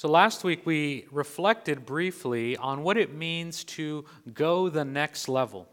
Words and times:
So, 0.00 0.08
last 0.08 0.44
week 0.44 0.64
we 0.64 1.04
reflected 1.10 1.84
briefly 1.84 2.56
on 2.56 2.82
what 2.82 2.96
it 2.96 3.12
means 3.12 3.64
to 3.64 4.06
go 4.32 4.70
the 4.70 4.82
next 4.82 5.28
level, 5.28 5.68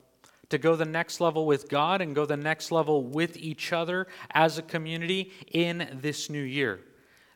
to 0.50 0.58
go 0.58 0.76
the 0.76 0.84
next 0.84 1.22
level 1.22 1.46
with 1.46 1.70
God 1.70 2.02
and 2.02 2.14
go 2.14 2.26
the 2.26 2.36
next 2.36 2.70
level 2.70 3.06
with 3.06 3.38
each 3.38 3.72
other 3.72 4.06
as 4.32 4.58
a 4.58 4.64
community 4.64 5.32
in 5.54 5.98
this 6.02 6.30
new 6.30 6.42
year. 6.42 6.82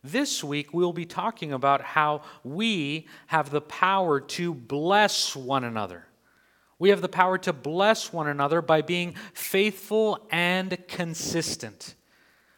This 0.04 0.44
week 0.44 0.74
we'll 0.74 0.92
be 0.92 1.06
talking 1.06 1.54
about 1.54 1.82
how 1.82 2.24
we 2.44 3.08
have 3.28 3.52
the 3.52 3.62
power 3.62 4.20
to 4.20 4.54
bless 4.54 5.34
one 5.34 5.64
another. 5.64 6.08
We 6.78 6.90
have 6.90 7.00
the 7.00 7.08
power 7.08 7.38
to 7.38 7.54
bless 7.54 8.12
one 8.12 8.28
another 8.28 8.62
by 8.62 8.82
being 8.82 9.16
faithful 9.34 10.28
and 10.30 10.78
consistent. 10.90 11.96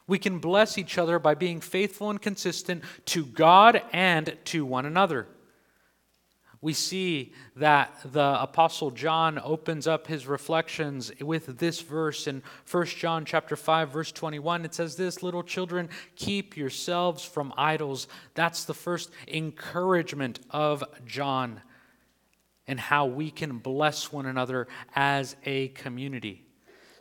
We 0.08 0.20
can 0.20 0.40
bless 0.40 0.78
each 0.78 0.98
other 0.98 1.18
by 1.20 1.34
being 1.36 1.62
faithful 1.62 2.10
and 2.10 2.22
consistent 2.22 2.84
to 3.06 3.26
God 3.26 3.82
and 3.94 4.38
to 4.46 4.66
one 4.66 4.86
another. 4.86 5.28
We 6.64 6.72
see 6.72 7.34
that 7.58 7.94
the 8.06 8.42
apostle 8.42 8.90
John 8.90 9.38
opens 9.44 9.86
up 9.86 10.08
his 10.08 10.28
reflections 10.28 11.12
with 11.20 11.58
this 11.60 11.82
verse 11.82 12.26
in 12.26 12.42
1 12.72 12.86
John 12.86 13.26
chapter 13.26 13.58
5 13.58 13.90
verse 13.90 14.14
21 14.14 14.64
it 14.64 14.74
says 14.74 14.96
this 14.96 15.22
little 15.22 15.44
children 15.44 15.90
keep 16.16 16.56
yourselves 16.56 17.26
from 17.26 17.54
idols. 17.58 18.08
That's 18.34 18.64
the 18.64 18.74
first 18.74 19.12
encouragement 19.28 20.40
of 20.52 20.86
John 21.06 21.62
and 22.66 22.80
how 22.80 23.08
we 23.08 23.30
can 23.30 23.58
bless 23.58 24.14
one 24.14 24.26
another 24.26 24.70
as 24.96 25.36
a 25.44 25.68
community 25.68 26.43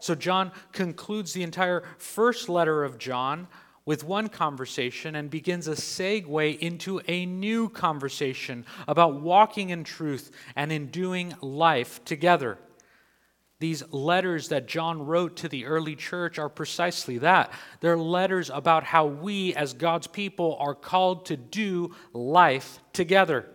so 0.03 0.17
John 0.17 0.51
concludes 0.73 1.33
the 1.33 1.45
entire 1.45 1.85
first 1.97 2.49
letter 2.49 2.83
of 2.83 2.99
John 2.99 3.47
with 3.85 4.03
one 4.03 4.29
conversation 4.29 5.15
and 5.15 5.31
begins 5.31 5.69
a 5.69 5.77
segue 5.77 6.59
into 6.59 7.01
a 7.07 7.25
new 7.25 7.69
conversation 7.69 8.67
about 8.89 9.21
walking 9.21 9.71
in 9.71 9.85
truth 9.85 10.33
and 10.57 10.73
in 10.73 10.89
doing 10.89 11.35
life 11.41 12.05
together. 12.05 12.59
These 13.61 13.93
letters 13.93 14.49
that 14.49 14.67
John 14.67 15.07
wrote 15.07 15.37
to 15.37 15.49
the 15.49 15.67
early 15.67 15.95
church 15.95 16.37
are 16.37 16.49
precisely 16.49 17.19
that. 17.19 17.53
They're 17.79 17.97
letters 17.97 18.51
about 18.51 18.83
how 18.83 19.07
we, 19.07 19.55
as 19.55 19.73
God's 19.73 20.09
people, 20.09 20.57
are 20.59 20.75
called 20.75 21.27
to 21.27 21.37
do 21.37 21.95
life 22.13 22.81
together. 22.93 23.49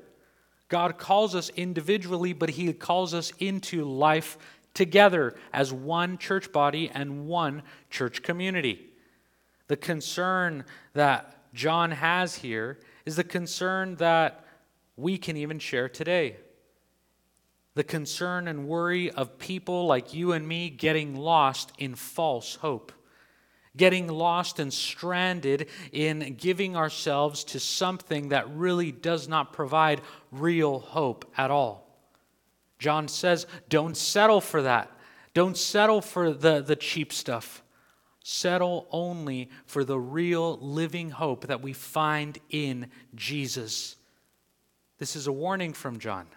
God 0.70 0.98
calls 0.98 1.36
us 1.36 1.50
individually, 1.50 2.34
but 2.34 2.50
He 2.50 2.72
calls 2.74 3.14
us 3.14 3.32
into 3.40 3.84
life 3.86 4.38
together 4.78 5.34
as 5.52 5.74
one 5.74 6.20
church 6.20 6.52
body 6.52 6.90
and 6.94 7.26
one 7.26 7.64
church 7.90 8.22
community. 8.22 8.88
The 9.70 9.76
concern 9.76 10.66
that 10.94 11.52
John 11.52 11.90
has 11.90 12.36
here 12.36 12.78
is 13.04 13.16
the 13.16 13.24
concern 13.24 13.96
that 13.96 14.46
we 14.96 15.18
can 15.18 15.36
even 15.36 15.58
share 15.58 15.90
today. 15.90 16.38
The 17.74 17.84
concern 17.84 18.48
and 18.48 18.68
worry 18.68 19.10
of 19.10 19.40
people 19.40 19.88
like 19.88 20.14
you 20.14 20.32
and 20.32 20.48
me 20.48 20.70
getting 20.70 21.16
lost 21.16 21.72
in 21.80 21.96
false 21.96 22.56
hope, 22.56 22.92
getting 23.76 24.08
lost 24.08 24.60
and 24.60 24.72
stranded 24.72 25.70
in 25.92 26.36
giving 26.36 26.76
ourselves 26.76 27.44
to 27.46 27.60
something 27.60 28.30
that 28.30 28.48
really 28.52 28.92
does 28.92 29.28
not 29.28 29.54
provide 29.54 30.02
real 30.32 30.78
hope 30.78 31.32
at 31.36 31.50
all. 31.50 31.87
John 32.80 33.08
says, 33.08 33.48
don't 33.70 33.98
settle 33.98 34.42
for 34.42 34.62
that. 34.62 34.92
Don't 35.34 35.58
settle 35.58 36.02
for 36.02 36.32
the, 36.32 36.62
the 36.62 36.76
cheap 36.76 37.12
stuff. 37.14 37.64
Settle 38.24 38.88
only 38.92 39.50
for 39.66 39.84
the 39.84 40.00
real 40.00 40.58
living 40.58 41.12
hope 41.12 41.48
that 41.48 41.62
we 41.62 41.74
find 41.74 42.38
in 42.50 42.88
Jesus. 43.16 43.96
This 44.98 45.16
is 45.16 45.28
a 45.28 45.32
warning 45.32 45.74
from 45.74 46.00
John 46.00 46.28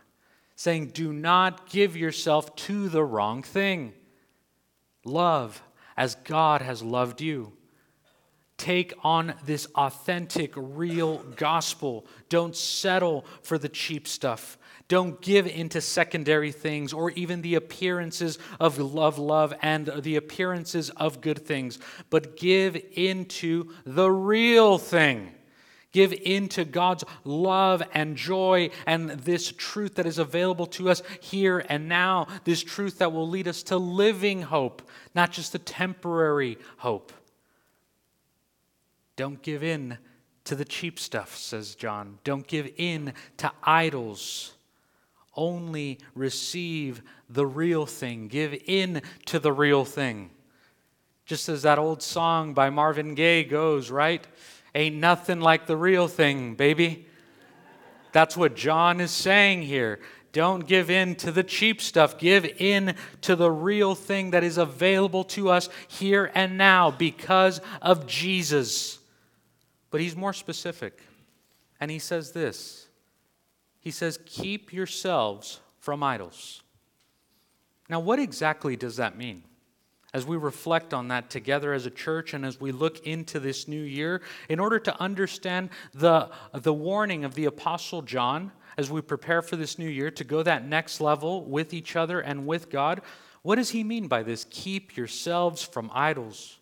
saying, 0.54 0.88
Do 0.88 1.12
not 1.12 1.70
give 1.70 1.96
yourself 1.96 2.54
to 2.54 2.90
the 2.90 3.02
wrong 3.02 3.42
thing. 3.42 3.94
Love 5.04 5.62
as 5.96 6.14
God 6.16 6.60
has 6.60 6.82
loved 6.82 7.22
you. 7.22 7.54
Take 8.60 8.92
on 9.02 9.32
this 9.46 9.64
authentic, 9.74 10.52
real 10.54 11.24
gospel. 11.36 12.04
Don't 12.28 12.54
settle 12.54 13.24
for 13.40 13.56
the 13.56 13.70
cheap 13.70 14.06
stuff. 14.06 14.58
Don't 14.86 15.18
give 15.22 15.46
into 15.46 15.80
secondary 15.80 16.52
things 16.52 16.92
or 16.92 17.10
even 17.12 17.40
the 17.40 17.54
appearances 17.54 18.38
of 18.60 18.76
love, 18.78 19.18
love, 19.18 19.54
and 19.62 19.90
the 20.02 20.16
appearances 20.16 20.90
of 20.90 21.22
good 21.22 21.46
things, 21.46 21.78
but 22.10 22.36
give 22.36 22.76
into 22.92 23.72
the 23.86 24.10
real 24.10 24.76
thing. 24.76 25.32
Give 25.92 26.12
into 26.12 26.66
God's 26.66 27.04
love 27.24 27.82
and 27.94 28.14
joy 28.14 28.68
and 28.84 29.08
this 29.08 29.54
truth 29.56 29.94
that 29.94 30.04
is 30.04 30.18
available 30.18 30.66
to 30.66 30.90
us 30.90 31.02
here 31.22 31.64
and 31.70 31.88
now, 31.88 32.26
this 32.44 32.62
truth 32.62 32.98
that 32.98 33.10
will 33.10 33.26
lead 33.26 33.48
us 33.48 33.62
to 33.64 33.78
living 33.78 34.42
hope, 34.42 34.82
not 35.14 35.32
just 35.32 35.54
a 35.54 35.58
temporary 35.58 36.58
hope. 36.76 37.14
Don't 39.20 39.42
give 39.42 39.62
in 39.62 39.98
to 40.44 40.54
the 40.54 40.64
cheap 40.64 40.98
stuff, 40.98 41.36
says 41.36 41.74
John. 41.74 42.20
Don't 42.24 42.46
give 42.46 42.72
in 42.78 43.12
to 43.36 43.52
idols 43.62 44.54
only 45.36 45.98
receive 46.14 47.02
the 47.28 47.44
real 47.44 47.84
thing, 47.84 48.28
give 48.28 48.54
in 48.64 49.02
to 49.26 49.38
the 49.38 49.52
real 49.52 49.84
thing. 49.84 50.30
Just 51.26 51.50
as 51.50 51.60
that 51.64 51.78
old 51.78 52.02
song 52.02 52.54
by 52.54 52.70
Marvin 52.70 53.14
Gaye 53.14 53.44
goes, 53.44 53.90
right? 53.90 54.26
Ain't 54.74 54.96
nothing 54.96 55.42
like 55.42 55.66
the 55.66 55.76
real 55.76 56.08
thing, 56.08 56.54
baby. 56.54 57.04
That's 58.12 58.38
what 58.38 58.56
John 58.56 59.02
is 59.02 59.10
saying 59.10 59.64
here. 59.64 60.00
Don't 60.32 60.66
give 60.66 60.88
in 60.88 61.14
to 61.16 61.30
the 61.30 61.44
cheap 61.44 61.82
stuff. 61.82 62.16
Give 62.16 62.46
in 62.46 62.94
to 63.20 63.36
the 63.36 63.50
real 63.50 63.94
thing 63.94 64.30
that 64.30 64.44
is 64.44 64.56
available 64.56 65.24
to 65.24 65.50
us 65.50 65.68
here 65.88 66.32
and 66.34 66.56
now 66.56 66.90
because 66.90 67.60
of 67.82 68.06
Jesus. 68.06 68.99
But 69.90 70.00
he's 70.00 70.16
more 70.16 70.32
specific. 70.32 71.00
And 71.80 71.90
he 71.90 71.98
says 71.98 72.32
this 72.32 72.88
he 73.80 73.90
says, 73.90 74.18
Keep 74.26 74.72
yourselves 74.72 75.60
from 75.78 76.02
idols. 76.02 76.62
Now, 77.88 77.98
what 77.98 78.20
exactly 78.20 78.76
does 78.76 78.96
that 78.96 79.18
mean? 79.18 79.42
As 80.12 80.26
we 80.26 80.36
reflect 80.36 80.92
on 80.92 81.08
that 81.08 81.30
together 81.30 81.72
as 81.72 81.86
a 81.86 81.90
church 81.90 82.34
and 82.34 82.44
as 82.44 82.60
we 82.60 82.72
look 82.72 83.06
into 83.06 83.40
this 83.40 83.66
new 83.66 83.82
year, 83.82 84.22
in 84.48 84.60
order 84.60 84.78
to 84.78 85.00
understand 85.00 85.70
the, 85.92 86.30
the 86.52 86.74
warning 86.74 87.24
of 87.24 87.34
the 87.34 87.46
Apostle 87.46 88.02
John 88.02 88.52
as 88.76 88.90
we 88.90 89.00
prepare 89.00 89.42
for 89.42 89.56
this 89.56 89.78
new 89.78 89.88
year 89.88 90.10
to 90.12 90.24
go 90.24 90.42
that 90.42 90.66
next 90.66 91.00
level 91.00 91.44
with 91.44 91.72
each 91.72 91.96
other 91.96 92.20
and 92.20 92.46
with 92.46 92.70
God, 92.70 93.02
what 93.42 93.56
does 93.56 93.70
he 93.70 93.82
mean 93.82 94.06
by 94.08 94.22
this? 94.22 94.46
Keep 94.50 94.96
yourselves 94.96 95.62
from 95.62 95.90
idols. 95.92 96.59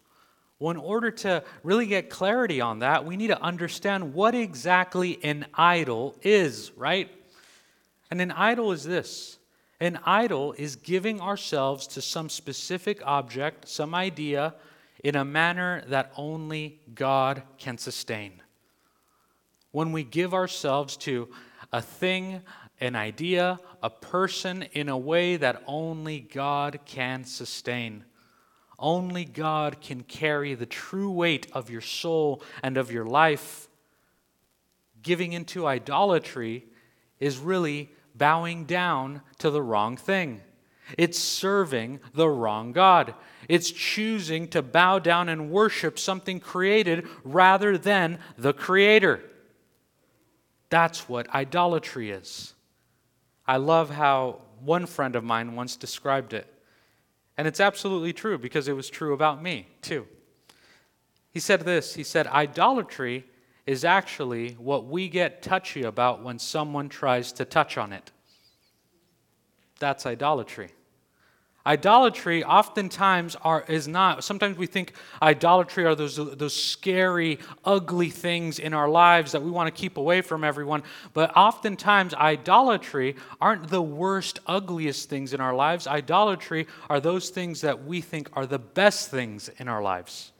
Well, 0.58 0.72
in 0.72 0.76
order 0.76 1.10
to 1.10 1.44
really 1.62 1.86
get 1.86 2.10
clarity 2.10 2.60
on 2.60 2.80
that, 2.80 3.04
we 3.04 3.16
need 3.16 3.28
to 3.28 3.40
understand 3.40 4.12
what 4.12 4.34
exactly 4.34 5.22
an 5.22 5.46
idol 5.54 6.16
is, 6.22 6.72
right? 6.76 7.10
And 8.10 8.20
an 8.20 8.32
idol 8.32 8.72
is 8.72 8.84
this 8.84 9.38
an 9.80 10.00
idol 10.04 10.54
is 10.58 10.74
giving 10.74 11.20
ourselves 11.20 11.86
to 11.88 12.02
some 12.02 12.28
specific 12.28 13.00
object, 13.04 13.68
some 13.68 13.94
idea, 13.94 14.54
in 15.04 15.14
a 15.14 15.24
manner 15.24 15.84
that 15.86 16.12
only 16.16 16.80
God 16.92 17.42
can 17.58 17.78
sustain. 17.78 18.42
When 19.70 19.92
we 19.92 20.02
give 20.02 20.34
ourselves 20.34 20.96
to 20.98 21.28
a 21.72 21.80
thing, 21.80 22.42
an 22.80 22.96
idea, 22.96 23.60
a 23.82 23.90
person 23.90 24.64
in 24.72 24.88
a 24.88 24.98
way 24.98 25.36
that 25.36 25.62
only 25.66 26.18
God 26.20 26.80
can 26.84 27.22
sustain. 27.24 28.04
Only 28.78 29.24
God 29.24 29.80
can 29.80 30.02
carry 30.02 30.54
the 30.54 30.66
true 30.66 31.10
weight 31.10 31.48
of 31.52 31.70
your 31.70 31.80
soul 31.80 32.42
and 32.62 32.76
of 32.76 32.92
your 32.92 33.04
life. 33.04 33.68
Giving 35.02 35.32
into 35.32 35.66
idolatry 35.66 36.66
is 37.18 37.38
really 37.38 37.90
bowing 38.14 38.64
down 38.64 39.22
to 39.38 39.50
the 39.50 39.62
wrong 39.62 39.96
thing. 39.96 40.42
It's 40.96 41.18
serving 41.18 42.00
the 42.14 42.28
wrong 42.28 42.72
God. 42.72 43.14
It's 43.48 43.70
choosing 43.70 44.48
to 44.48 44.62
bow 44.62 44.98
down 44.98 45.28
and 45.28 45.50
worship 45.50 45.98
something 45.98 46.40
created 46.40 47.06
rather 47.24 47.76
than 47.76 48.18
the 48.36 48.52
Creator. 48.52 49.20
That's 50.70 51.08
what 51.08 51.28
idolatry 51.34 52.10
is. 52.10 52.54
I 53.46 53.56
love 53.56 53.90
how 53.90 54.42
one 54.60 54.86
friend 54.86 55.16
of 55.16 55.24
mine 55.24 55.54
once 55.54 55.76
described 55.76 56.32
it. 56.32 56.46
And 57.38 57.46
it's 57.46 57.60
absolutely 57.60 58.12
true 58.12 58.36
because 58.36 58.66
it 58.66 58.74
was 58.74 58.90
true 58.90 59.14
about 59.14 59.40
me, 59.40 59.68
too. 59.80 60.06
He 61.30 61.40
said 61.40 61.60
this 61.60 61.94
He 61.94 62.02
said, 62.02 62.26
Idolatry 62.26 63.24
is 63.64 63.84
actually 63.84 64.52
what 64.54 64.86
we 64.86 65.08
get 65.08 65.40
touchy 65.40 65.84
about 65.84 66.22
when 66.22 66.38
someone 66.38 66.88
tries 66.88 67.32
to 67.32 67.44
touch 67.44 67.78
on 67.78 67.92
it. 67.92 68.10
That's 69.78 70.04
idolatry. 70.04 70.70
Idolatry 71.68 72.42
oftentimes 72.42 73.36
are, 73.42 73.62
is 73.68 73.86
not, 73.86 74.24
sometimes 74.24 74.56
we 74.56 74.66
think 74.66 74.94
idolatry 75.20 75.84
are 75.84 75.94
those, 75.94 76.16
those 76.16 76.56
scary, 76.56 77.38
ugly 77.62 78.08
things 78.08 78.58
in 78.58 78.72
our 78.72 78.88
lives 78.88 79.32
that 79.32 79.42
we 79.42 79.50
want 79.50 79.66
to 79.66 79.78
keep 79.78 79.98
away 79.98 80.22
from 80.22 80.44
everyone. 80.44 80.82
But 81.12 81.36
oftentimes, 81.36 82.14
idolatry 82.14 83.16
aren't 83.38 83.68
the 83.68 83.82
worst, 83.82 84.40
ugliest 84.46 85.10
things 85.10 85.34
in 85.34 85.42
our 85.42 85.54
lives. 85.54 85.86
Idolatry 85.86 86.66
are 86.88 87.00
those 87.00 87.28
things 87.28 87.60
that 87.60 87.84
we 87.84 88.00
think 88.00 88.30
are 88.32 88.46
the 88.46 88.58
best 88.58 89.10
things 89.10 89.50
in 89.58 89.68
our 89.68 89.82
lives. 89.82 90.32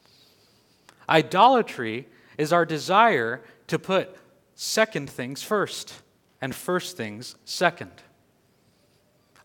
Idolatry 1.10 2.08
is 2.38 2.54
our 2.54 2.64
desire 2.64 3.42
to 3.66 3.78
put 3.78 4.16
second 4.54 5.10
things 5.10 5.42
first 5.42 5.92
and 6.40 6.54
first 6.54 6.96
things 6.96 7.36
second. 7.44 7.92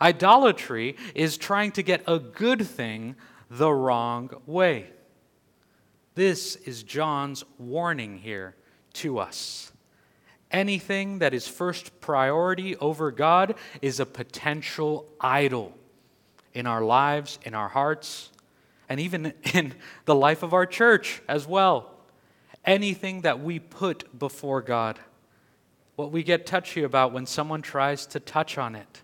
Idolatry 0.04 0.98
is 1.16 1.38
trying 1.38 1.72
to 1.72 1.82
get 1.82 2.04
a 2.08 2.20
good 2.20 2.68
thing 2.68 3.16
the 3.50 3.72
wrong 3.72 4.32
way. 4.46 4.90
This 6.14 6.58
is 6.58 6.84
John's 6.84 7.46
warning 7.58 8.18
here 8.18 8.58
to 8.96 9.18
us. 9.18 9.72
Anything 10.52 11.20
that 11.20 11.34
is 11.34 11.48
first 11.48 12.02
priority 12.02 12.76
over 12.76 13.12
God 13.12 13.56
is 13.82 14.02
a 14.02 14.06
potential 14.06 15.08
idol 15.22 15.74
in 16.54 16.68
our 16.68 16.84
lives, 16.84 17.40
in 17.44 17.54
our 17.54 17.70
hearts, 17.70 18.30
and 18.90 19.00
even 19.00 19.34
in 19.54 19.74
the 20.04 20.16
life 20.16 20.44
of 20.44 20.54
our 20.54 20.66
church 20.66 21.22
as 21.30 21.48
well. 21.48 21.92
Anything 22.66 23.22
that 23.22 23.40
we 23.40 23.58
put 23.58 24.20
before 24.20 24.62
God. 24.62 25.00
What 25.96 26.12
we 26.12 26.24
get 26.24 26.46
touchy 26.46 26.84
about 26.84 27.14
when 27.14 27.26
someone 27.26 27.62
tries 27.62 28.06
to 28.08 28.20
touch 28.20 28.58
on 28.58 28.76
it. 28.76 29.03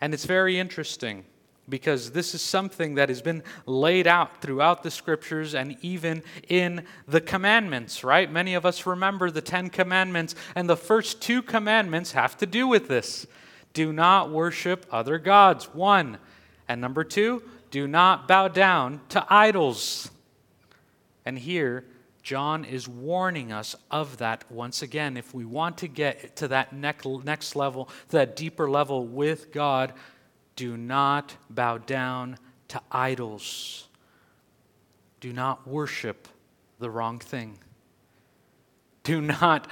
And 0.00 0.14
it's 0.14 0.24
very 0.24 0.58
interesting 0.58 1.24
because 1.68 2.10
this 2.10 2.34
is 2.34 2.42
something 2.42 2.96
that 2.96 3.08
has 3.08 3.22
been 3.22 3.42
laid 3.64 4.06
out 4.06 4.42
throughout 4.42 4.82
the 4.82 4.90
scriptures 4.90 5.54
and 5.54 5.76
even 5.82 6.22
in 6.48 6.84
the 7.06 7.20
commandments, 7.20 8.02
right? 8.02 8.30
Many 8.30 8.54
of 8.54 8.66
us 8.66 8.86
remember 8.86 9.30
the 9.30 9.40
Ten 9.40 9.70
Commandments, 9.70 10.34
and 10.54 10.68
the 10.68 10.76
first 10.76 11.22
two 11.22 11.42
commandments 11.42 12.12
have 12.12 12.36
to 12.38 12.46
do 12.46 12.66
with 12.66 12.88
this 12.88 13.26
do 13.72 13.92
not 13.92 14.30
worship 14.30 14.84
other 14.90 15.16
gods, 15.16 15.72
one. 15.72 16.18
And 16.66 16.80
number 16.80 17.04
two, 17.04 17.42
do 17.70 17.86
not 17.86 18.26
bow 18.26 18.48
down 18.48 19.00
to 19.10 19.24
idols. 19.30 20.10
And 21.24 21.38
here, 21.38 21.84
John 22.30 22.64
is 22.64 22.86
warning 22.86 23.50
us 23.50 23.74
of 23.90 24.18
that 24.18 24.44
once 24.52 24.82
again. 24.82 25.16
If 25.16 25.34
we 25.34 25.44
want 25.44 25.78
to 25.78 25.88
get 25.88 26.36
to 26.36 26.46
that 26.46 26.72
next 26.72 27.56
level, 27.56 27.86
to 27.86 28.12
that 28.12 28.36
deeper 28.36 28.70
level 28.70 29.04
with 29.04 29.50
God, 29.50 29.94
do 30.54 30.76
not 30.76 31.34
bow 31.50 31.78
down 31.78 32.38
to 32.68 32.80
idols. 32.92 33.88
Do 35.18 35.32
not 35.32 35.66
worship 35.66 36.28
the 36.78 36.88
wrong 36.88 37.18
thing. 37.18 37.58
Do 39.02 39.20
not 39.20 39.68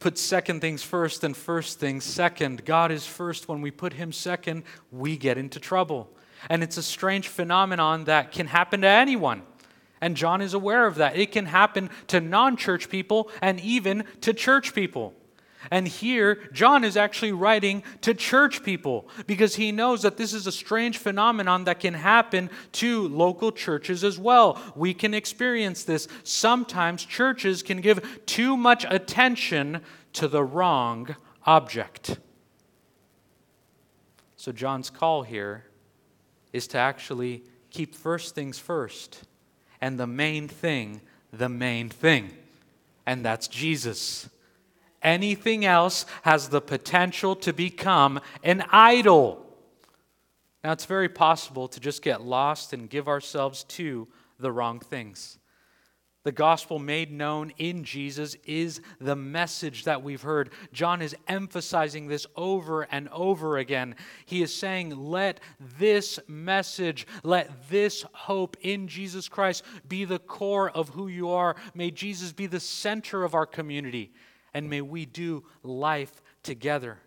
put 0.00 0.18
second 0.18 0.62
things 0.62 0.82
first 0.82 1.22
and 1.22 1.36
first 1.36 1.78
things 1.78 2.02
second. 2.02 2.64
God 2.64 2.90
is 2.90 3.06
first. 3.06 3.46
When 3.46 3.60
we 3.60 3.70
put 3.70 3.92
Him 3.92 4.10
second, 4.10 4.64
we 4.90 5.16
get 5.16 5.38
into 5.38 5.60
trouble. 5.60 6.10
And 6.50 6.64
it's 6.64 6.76
a 6.76 6.82
strange 6.82 7.28
phenomenon 7.28 8.06
that 8.06 8.32
can 8.32 8.48
happen 8.48 8.80
to 8.80 8.88
anyone. 8.88 9.42
And 10.00 10.16
John 10.16 10.40
is 10.40 10.54
aware 10.54 10.86
of 10.86 10.96
that. 10.96 11.16
It 11.16 11.32
can 11.32 11.46
happen 11.46 11.90
to 12.08 12.20
non 12.20 12.56
church 12.56 12.88
people 12.88 13.30
and 13.40 13.60
even 13.60 14.04
to 14.22 14.32
church 14.32 14.74
people. 14.74 15.14
And 15.70 15.88
here, 15.88 16.36
John 16.52 16.84
is 16.84 16.96
actually 16.96 17.32
writing 17.32 17.82
to 18.02 18.14
church 18.14 18.62
people 18.62 19.08
because 19.26 19.54
he 19.56 19.72
knows 19.72 20.02
that 20.02 20.16
this 20.16 20.34
is 20.34 20.46
a 20.46 20.52
strange 20.52 20.98
phenomenon 20.98 21.64
that 21.64 21.80
can 21.80 21.94
happen 21.94 22.50
to 22.72 23.08
local 23.08 23.50
churches 23.50 24.04
as 24.04 24.18
well. 24.18 24.60
We 24.76 24.92
can 24.94 25.14
experience 25.14 25.84
this. 25.84 26.06
Sometimes 26.22 27.04
churches 27.04 27.62
can 27.62 27.80
give 27.80 28.26
too 28.26 28.56
much 28.56 28.84
attention 28.88 29.80
to 30.14 30.28
the 30.28 30.44
wrong 30.44 31.16
object. 31.46 32.18
So, 34.36 34.52
John's 34.52 34.90
call 34.90 35.22
here 35.22 35.64
is 36.52 36.66
to 36.68 36.78
actually 36.78 37.44
keep 37.70 37.94
first 37.94 38.34
things 38.34 38.58
first 38.58 39.24
and 39.84 40.00
the 40.00 40.06
main 40.06 40.48
thing, 40.48 41.02
the 41.30 41.50
main 41.50 41.90
thing. 41.90 42.30
And 43.04 43.22
that's 43.22 43.48
Jesus. 43.48 44.30
Anything 45.02 45.66
else 45.66 46.06
has 46.22 46.48
the 46.48 46.62
potential 46.62 47.36
to 47.36 47.52
become 47.52 48.18
an 48.42 48.64
idol. 48.72 49.44
Now, 50.64 50.72
it's 50.72 50.86
very 50.86 51.10
possible 51.10 51.68
to 51.68 51.80
just 51.80 52.00
get 52.00 52.22
lost 52.22 52.72
and 52.72 52.88
give 52.88 53.08
ourselves 53.08 53.64
to 53.64 54.08
the 54.38 54.50
wrong 54.50 54.80
things. 54.80 55.36
The 56.24 56.32
gospel 56.32 56.78
made 56.78 57.12
known 57.12 57.52
in 57.58 57.84
Jesus 57.84 58.34
is 58.46 58.80
the 58.98 59.14
message 59.14 59.84
that 59.84 60.02
we've 60.02 60.22
heard. 60.22 60.50
John 60.72 61.02
is 61.02 61.14
emphasizing 61.28 62.08
this 62.08 62.26
over 62.34 62.82
and 62.90 63.10
over 63.10 63.58
again. 63.58 63.94
He 64.24 64.42
is 64.42 64.54
saying, 64.54 64.96
Let 64.96 65.40
this 65.78 66.18
message, 66.26 67.06
let 67.22 67.68
this 67.68 68.06
hope 68.14 68.56
in 68.62 68.88
Jesus 68.88 69.28
Christ 69.28 69.64
be 69.86 70.06
the 70.06 70.18
core 70.18 70.70
of 70.70 70.88
who 70.88 71.08
you 71.08 71.28
are. 71.28 71.56
May 71.74 71.90
Jesus 71.90 72.32
be 72.32 72.46
the 72.46 72.58
center 72.58 73.22
of 73.22 73.34
our 73.34 73.46
community, 73.46 74.10
and 74.54 74.70
may 74.70 74.80
we 74.80 75.04
do 75.04 75.44
life 75.62 76.22
together. 76.42 77.00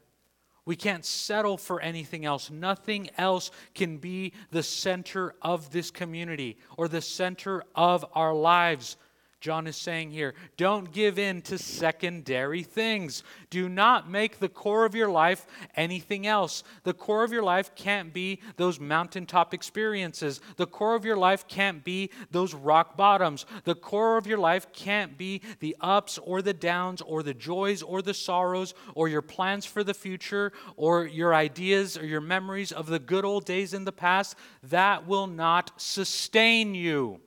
We 0.63 0.75
can't 0.75 1.05
settle 1.05 1.57
for 1.57 1.79
anything 1.79 2.25
else. 2.25 2.51
Nothing 2.51 3.09
else 3.17 3.51
can 3.73 3.97
be 3.97 4.33
the 4.51 4.61
center 4.61 5.33
of 5.41 5.71
this 5.71 5.89
community 5.89 6.57
or 6.77 6.89
the 6.89 7.01
center 7.01 7.63
of 7.73 8.05
our 8.13 8.33
lives. 8.33 8.97
John 9.39 9.67
is 9.67 9.75
saying 9.75 10.11
here, 10.11 10.33
don't 10.57 10.91
give 10.91 11.19
in 11.19 11.43
to 11.43 11.59
secondary 11.59 12.63
things. 12.63 13.23
Do 13.51 13.69
not 13.69 14.09
make 14.09 14.39
the 14.39 14.49
core 14.49 14.83
of 14.83 14.95
your 14.95 15.09
life 15.09 15.45
anything 15.75 16.25
else. 16.25 16.63
The 16.83 16.95
core 16.95 17.23
of 17.23 17.31
your 17.31 17.43
life 17.43 17.75
can't 17.75 18.11
be 18.11 18.41
those 18.55 18.79
mountaintop 18.79 19.53
experiences. 19.53 20.41
The 20.55 20.65
core 20.65 20.95
of 20.95 21.05
your 21.05 21.17
life 21.17 21.47
can't 21.47 21.83
be 21.83 22.09
those 22.31 22.55
rock 22.55 22.97
bottoms. 22.97 23.45
The 23.63 23.75
core 23.75 24.17
of 24.17 24.25
your 24.25 24.39
life 24.39 24.73
can't 24.73 25.19
be 25.19 25.43
the 25.59 25.77
ups 25.81 26.17
or 26.17 26.41
the 26.41 26.53
downs 26.53 27.01
or 27.03 27.21
the 27.21 27.35
joys 27.35 27.83
or 27.83 28.01
the 28.01 28.15
sorrows 28.15 28.73
or 28.95 29.07
your 29.07 29.21
plans 29.21 29.67
for 29.67 29.83
the 29.83 29.93
future 29.93 30.51
or 30.77 31.05
your 31.05 31.35
ideas 31.35 31.95
or 31.95 32.07
your 32.07 32.21
memories 32.21 32.71
of 32.71 32.87
the 32.87 32.99
good 32.99 33.23
old 33.23 33.45
days 33.45 33.75
in 33.75 33.85
the 33.85 33.91
past. 33.91 34.35
That 34.63 35.05
will 35.05 35.27
not 35.27 35.79
sustain 35.79 36.73
you. 36.73 37.21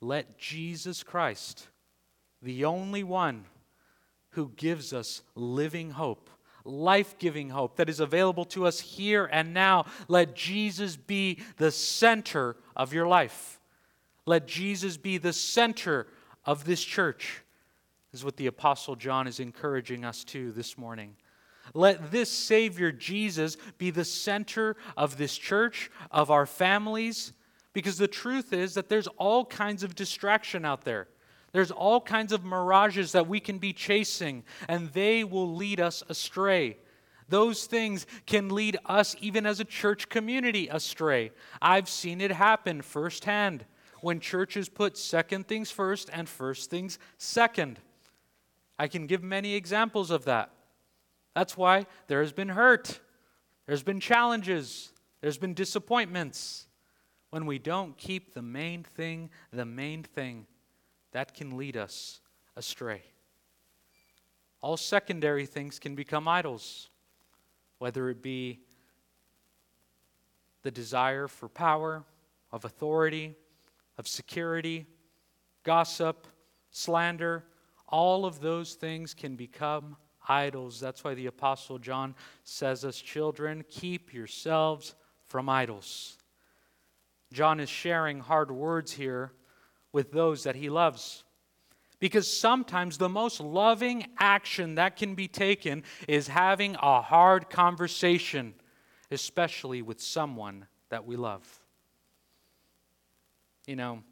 Let 0.00 0.38
Jesus 0.38 1.02
Christ, 1.02 1.68
the 2.42 2.64
only 2.64 3.02
one 3.02 3.44
who 4.30 4.52
gives 4.56 4.92
us 4.92 5.22
living 5.34 5.90
hope, 5.90 6.28
life 6.64 7.18
giving 7.18 7.50
hope 7.50 7.76
that 7.76 7.88
is 7.88 8.00
available 8.00 8.44
to 8.44 8.66
us 8.66 8.80
here 8.80 9.28
and 9.32 9.54
now, 9.54 9.86
let 10.08 10.34
Jesus 10.34 10.96
be 10.96 11.40
the 11.56 11.70
center 11.70 12.56
of 12.74 12.92
your 12.92 13.06
life. 13.06 13.58
Let 14.26 14.46
Jesus 14.46 14.96
be 14.96 15.18
the 15.18 15.32
center 15.32 16.06
of 16.44 16.64
this 16.64 16.82
church. 16.82 17.42
Is 18.12 18.24
what 18.24 18.36
the 18.36 18.46
Apostle 18.46 18.96
John 18.96 19.26
is 19.26 19.40
encouraging 19.40 20.04
us 20.04 20.24
to 20.24 20.52
this 20.52 20.78
morning. 20.78 21.16
Let 21.74 22.10
this 22.10 22.30
Savior 22.30 22.92
Jesus 22.92 23.56
be 23.78 23.90
the 23.90 24.04
center 24.04 24.76
of 24.96 25.18
this 25.18 25.36
church, 25.36 25.90
of 26.10 26.30
our 26.30 26.46
families, 26.46 27.32
because 27.76 27.98
the 27.98 28.08
truth 28.08 28.54
is 28.54 28.72
that 28.72 28.88
there's 28.88 29.06
all 29.18 29.44
kinds 29.44 29.82
of 29.82 29.94
distraction 29.94 30.64
out 30.64 30.86
there. 30.86 31.08
There's 31.52 31.70
all 31.70 32.00
kinds 32.00 32.32
of 32.32 32.42
mirages 32.42 33.12
that 33.12 33.28
we 33.28 33.38
can 33.38 33.58
be 33.58 33.74
chasing, 33.74 34.44
and 34.66 34.88
they 34.94 35.24
will 35.24 35.54
lead 35.54 35.78
us 35.78 36.02
astray. 36.08 36.78
Those 37.28 37.66
things 37.66 38.06
can 38.24 38.48
lead 38.48 38.78
us, 38.86 39.14
even 39.20 39.44
as 39.44 39.60
a 39.60 39.64
church 39.64 40.08
community, 40.08 40.68
astray. 40.68 41.32
I've 41.60 41.86
seen 41.86 42.22
it 42.22 42.30
happen 42.30 42.80
firsthand 42.80 43.66
when 44.00 44.20
churches 44.20 44.70
put 44.70 44.96
second 44.96 45.46
things 45.46 45.70
first 45.70 46.08
and 46.10 46.26
first 46.26 46.70
things 46.70 46.98
second. 47.18 47.78
I 48.78 48.88
can 48.88 49.06
give 49.06 49.22
many 49.22 49.54
examples 49.54 50.10
of 50.10 50.24
that. 50.24 50.50
That's 51.34 51.58
why 51.58 51.84
there 52.06 52.22
has 52.22 52.32
been 52.32 52.48
hurt, 52.48 53.00
there's 53.66 53.82
been 53.82 54.00
challenges, 54.00 54.94
there's 55.20 55.36
been 55.36 55.52
disappointments 55.52 56.65
when 57.36 57.44
we 57.44 57.58
don't 57.58 57.98
keep 57.98 58.32
the 58.32 58.40
main 58.40 58.82
thing 58.82 59.28
the 59.52 59.66
main 59.66 60.02
thing, 60.02 60.46
that 61.12 61.34
can 61.34 61.58
lead 61.58 61.76
us 61.76 62.20
astray. 62.56 63.02
All 64.62 64.78
secondary 64.78 65.44
things 65.44 65.78
can 65.78 65.94
become 65.94 66.28
idols, 66.28 66.88
whether 67.78 68.08
it 68.08 68.22
be 68.22 68.60
the 70.62 70.70
desire 70.70 71.28
for 71.28 71.50
power, 71.50 72.04
of 72.52 72.64
authority, 72.64 73.34
of 73.98 74.08
security, 74.08 74.86
gossip, 75.62 76.26
slander, 76.70 77.44
all 77.86 78.24
of 78.24 78.40
those 78.40 78.72
things 78.72 79.12
can 79.12 79.36
become 79.36 79.98
idols. 80.26 80.80
That's 80.80 81.04
why 81.04 81.12
the 81.12 81.26
Apostle 81.26 81.78
John 81.78 82.14
says, 82.44 82.82
as 82.82 82.96
children, 82.96 83.62
keep 83.68 84.14
yourselves 84.14 84.94
from 85.26 85.50
idols. 85.50 86.16
John 87.32 87.60
is 87.60 87.68
sharing 87.68 88.20
hard 88.20 88.50
words 88.50 88.92
here 88.92 89.32
with 89.92 90.12
those 90.12 90.44
that 90.44 90.56
he 90.56 90.68
loves. 90.68 91.24
Because 91.98 92.30
sometimes 92.30 92.98
the 92.98 93.08
most 93.08 93.40
loving 93.40 94.06
action 94.18 94.74
that 94.74 94.96
can 94.96 95.14
be 95.14 95.28
taken 95.28 95.82
is 96.06 96.28
having 96.28 96.76
a 96.82 97.00
hard 97.00 97.48
conversation, 97.48 98.54
especially 99.10 99.80
with 99.80 100.00
someone 100.00 100.66
that 100.90 101.06
we 101.06 101.16
love. 101.16 101.60
You 103.66 103.76
know, 103.76 104.02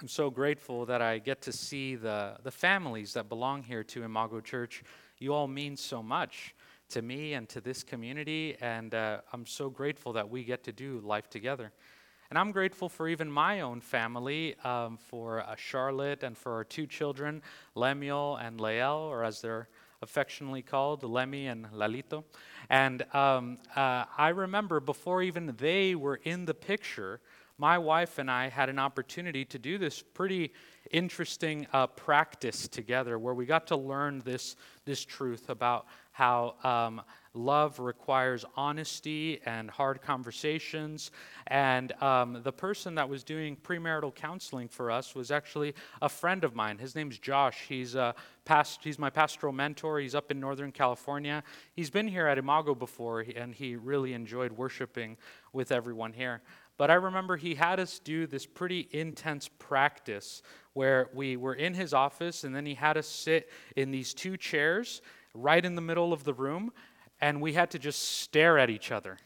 I'm 0.00 0.08
so 0.08 0.30
grateful 0.30 0.86
that 0.86 1.00
I 1.00 1.18
get 1.18 1.42
to 1.42 1.52
see 1.52 1.94
the, 1.94 2.36
the 2.42 2.50
families 2.50 3.14
that 3.14 3.28
belong 3.28 3.62
here 3.62 3.84
to 3.84 4.02
Imago 4.02 4.40
Church. 4.40 4.82
You 5.18 5.32
all 5.32 5.46
mean 5.46 5.76
so 5.76 6.02
much 6.02 6.54
to 6.88 7.02
me 7.02 7.34
and 7.34 7.48
to 7.50 7.60
this 7.60 7.84
community, 7.84 8.56
and 8.60 8.94
uh, 8.94 9.20
I'm 9.32 9.46
so 9.46 9.70
grateful 9.70 10.12
that 10.14 10.28
we 10.28 10.42
get 10.42 10.64
to 10.64 10.72
do 10.72 11.00
life 11.04 11.30
together. 11.30 11.70
And 12.30 12.38
I'm 12.38 12.52
grateful 12.52 12.88
for 12.88 13.08
even 13.08 13.28
my 13.28 13.62
own 13.62 13.80
family, 13.80 14.54
um, 14.62 14.98
for 14.98 15.40
uh, 15.40 15.56
Charlotte 15.56 16.22
and 16.22 16.38
for 16.38 16.52
our 16.52 16.62
two 16.62 16.86
children, 16.86 17.42
Lemuel 17.74 18.36
and 18.36 18.60
Lael, 18.60 18.98
or 18.98 19.24
as 19.24 19.40
they're 19.40 19.68
affectionately 20.00 20.62
called, 20.62 21.02
Lemmy 21.02 21.48
and 21.48 21.66
Lalito. 21.72 22.22
And 22.68 23.02
um, 23.16 23.58
uh, 23.74 24.04
I 24.16 24.28
remember 24.28 24.78
before 24.78 25.22
even 25.22 25.56
they 25.58 25.96
were 25.96 26.20
in 26.22 26.44
the 26.44 26.54
picture, 26.54 27.20
my 27.58 27.78
wife 27.78 28.18
and 28.18 28.30
I 28.30 28.48
had 28.48 28.68
an 28.68 28.78
opportunity 28.78 29.44
to 29.46 29.58
do 29.58 29.76
this 29.76 30.00
pretty 30.00 30.52
interesting 30.92 31.66
uh, 31.72 31.88
practice 31.88 32.68
together 32.68 33.18
where 33.18 33.34
we 33.34 33.44
got 33.44 33.66
to 33.66 33.76
learn 33.76 34.20
this, 34.20 34.54
this 34.84 35.04
truth 35.04 35.50
about 35.50 35.86
how 36.20 36.54
um, 36.64 37.00
love 37.32 37.78
requires 37.78 38.44
honesty 38.54 39.40
and 39.46 39.70
hard 39.70 40.02
conversations. 40.02 41.10
And 41.46 41.92
um, 42.02 42.42
the 42.44 42.52
person 42.52 42.94
that 42.96 43.08
was 43.08 43.24
doing 43.24 43.56
premarital 43.56 44.14
counseling 44.14 44.68
for 44.68 44.90
us 44.90 45.14
was 45.14 45.30
actually 45.30 45.74
a 46.02 46.10
friend 46.10 46.44
of 46.44 46.54
mine. 46.54 46.76
His 46.76 46.94
name's 46.94 47.18
Josh. 47.18 47.64
He's, 47.66 47.94
a 47.94 48.14
past, 48.44 48.80
he's 48.84 48.98
my 48.98 49.08
pastoral 49.08 49.54
mentor. 49.54 49.98
He's 49.98 50.14
up 50.14 50.30
in 50.30 50.38
Northern 50.38 50.72
California. 50.72 51.42
He's 51.72 51.88
been 51.88 52.06
here 52.06 52.26
at 52.26 52.36
Imago 52.36 52.74
before, 52.74 53.24
and 53.34 53.54
he 53.54 53.76
really 53.76 54.12
enjoyed 54.12 54.52
worshiping 54.52 55.16
with 55.54 55.72
everyone 55.72 56.12
here. 56.12 56.42
But 56.76 56.90
I 56.90 56.94
remember 56.94 57.38
he 57.38 57.54
had 57.54 57.80
us 57.80 57.98
do 57.98 58.26
this 58.26 58.44
pretty 58.44 58.88
intense 58.90 59.48
practice 59.58 60.42
where 60.74 61.08
we 61.14 61.38
were 61.38 61.54
in 61.54 61.72
his 61.72 61.94
office, 61.94 62.44
and 62.44 62.54
then 62.54 62.66
he 62.66 62.74
had 62.74 62.98
us 62.98 63.06
sit 63.06 63.48
in 63.74 63.90
these 63.90 64.12
two 64.12 64.36
chairs 64.36 65.00
right 65.34 65.64
in 65.64 65.74
the 65.74 65.80
middle 65.80 66.12
of 66.12 66.24
the 66.24 66.34
room, 66.34 66.72
and 67.20 67.40
we 67.40 67.52
had 67.52 67.70
to 67.72 67.78
just 67.78 68.20
stare 68.20 68.58
at 68.58 68.70
each 68.70 68.90
other. 68.90 69.18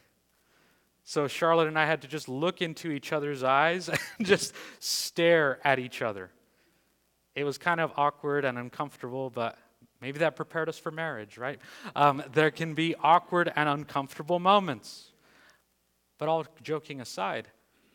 So 1.03 1.27
Charlotte 1.27 1.67
and 1.67 1.77
I 1.77 1.85
had 1.85 2.01
to 2.01 2.07
just 2.07 2.27
look 2.27 2.61
into 2.61 2.91
each 2.91 3.13
other's 3.13 3.43
eyes 3.43 3.89
and 4.17 4.25
just 4.25 4.53
stare 4.79 5.59
at 5.63 5.79
each 5.79 6.01
other. 6.01 6.31
It 7.35 7.43
was 7.43 7.57
kind 7.57 7.79
of 7.79 7.91
awkward 7.95 8.45
and 8.45 8.57
uncomfortable, 8.57 9.29
but 9.29 9.57
maybe 10.01 10.19
that 10.19 10.35
prepared 10.35 10.69
us 10.69 10.77
for 10.77 10.91
marriage, 10.91 11.37
right? 11.37 11.59
Um, 11.95 12.23
there 12.33 12.49
can 12.49 12.73
be 12.73 12.95
awkward 12.95 13.51
and 13.55 13.69
uncomfortable 13.69 14.39
moments. 14.39 15.11
But 16.17 16.29
all 16.29 16.45
joking 16.63 17.01
aside, 17.01 17.49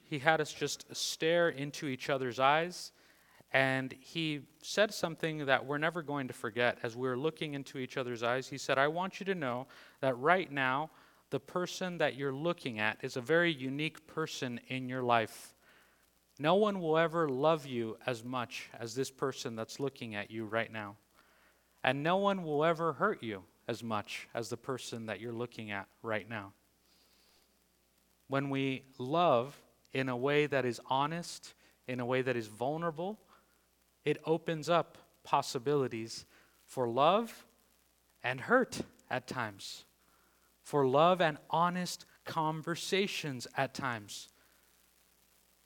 he 0.04 0.18
had 0.18 0.40
us 0.40 0.52
just 0.52 0.84
stare 0.94 1.48
into 1.48 1.86
each 1.86 2.10
other's 2.10 2.38
eyes 2.38 2.92
and 3.52 3.94
he 3.98 4.42
said 4.62 4.94
something 4.94 5.46
that 5.46 5.66
we're 5.66 5.78
never 5.78 6.02
going 6.02 6.28
to 6.28 6.34
forget 6.34 6.78
as 6.82 6.96
we 6.96 7.08
were 7.08 7.18
looking 7.18 7.54
into 7.54 7.78
each 7.78 7.96
other's 7.96 8.22
eyes. 8.22 8.48
He 8.48 8.58
said, 8.58 8.78
I 8.78 8.86
want 8.88 9.18
you 9.18 9.26
to 9.26 9.34
know 9.34 9.66
that 10.00 10.16
right 10.18 10.50
now, 10.50 10.90
the 11.30 11.40
person 11.40 11.98
that 11.98 12.16
you're 12.16 12.32
looking 12.32 12.78
at 12.78 12.98
is 13.02 13.16
a 13.16 13.20
very 13.20 13.52
unique 13.52 14.06
person 14.06 14.60
in 14.68 14.88
your 14.88 15.02
life. 15.02 15.54
No 16.38 16.54
one 16.54 16.80
will 16.80 16.96
ever 16.96 17.28
love 17.28 17.66
you 17.66 17.96
as 18.06 18.24
much 18.24 18.68
as 18.78 18.94
this 18.94 19.10
person 19.10 19.56
that's 19.56 19.80
looking 19.80 20.14
at 20.14 20.30
you 20.30 20.44
right 20.44 20.72
now. 20.72 20.96
And 21.82 22.02
no 22.02 22.16
one 22.18 22.44
will 22.44 22.64
ever 22.64 22.92
hurt 22.94 23.22
you 23.22 23.42
as 23.66 23.82
much 23.82 24.28
as 24.34 24.48
the 24.48 24.56
person 24.56 25.06
that 25.06 25.20
you're 25.20 25.32
looking 25.32 25.70
at 25.70 25.86
right 26.02 26.28
now. 26.28 26.52
When 28.28 28.50
we 28.50 28.84
love 28.98 29.60
in 29.92 30.08
a 30.08 30.16
way 30.16 30.46
that 30.46 30.64
is 30.64 30.80
honest, 30.88 31.54
in 31.88 32.00
a 32.00 32.06
way 32.06 32.22
that 32.22 32.36
is 32.36 32.46
vulnerable, 32.46 33.18
it 34.04 34.18
opens 34.24 34.68
up 34.68 34.98
possibilities 35.22 36.24
for 36.64 36.88
love 36.88 37.46
and 38.22 38.40
hurt 38.40 38.80
at 39.10 39.26
times, 39.26 39.84
for 40.62 40.86
love 40.86 41.20
and 41.20 41.38
honest 41.50 42.06
conversations 42.24 43.46
at 43.56 43.74
times. 43.74 44.28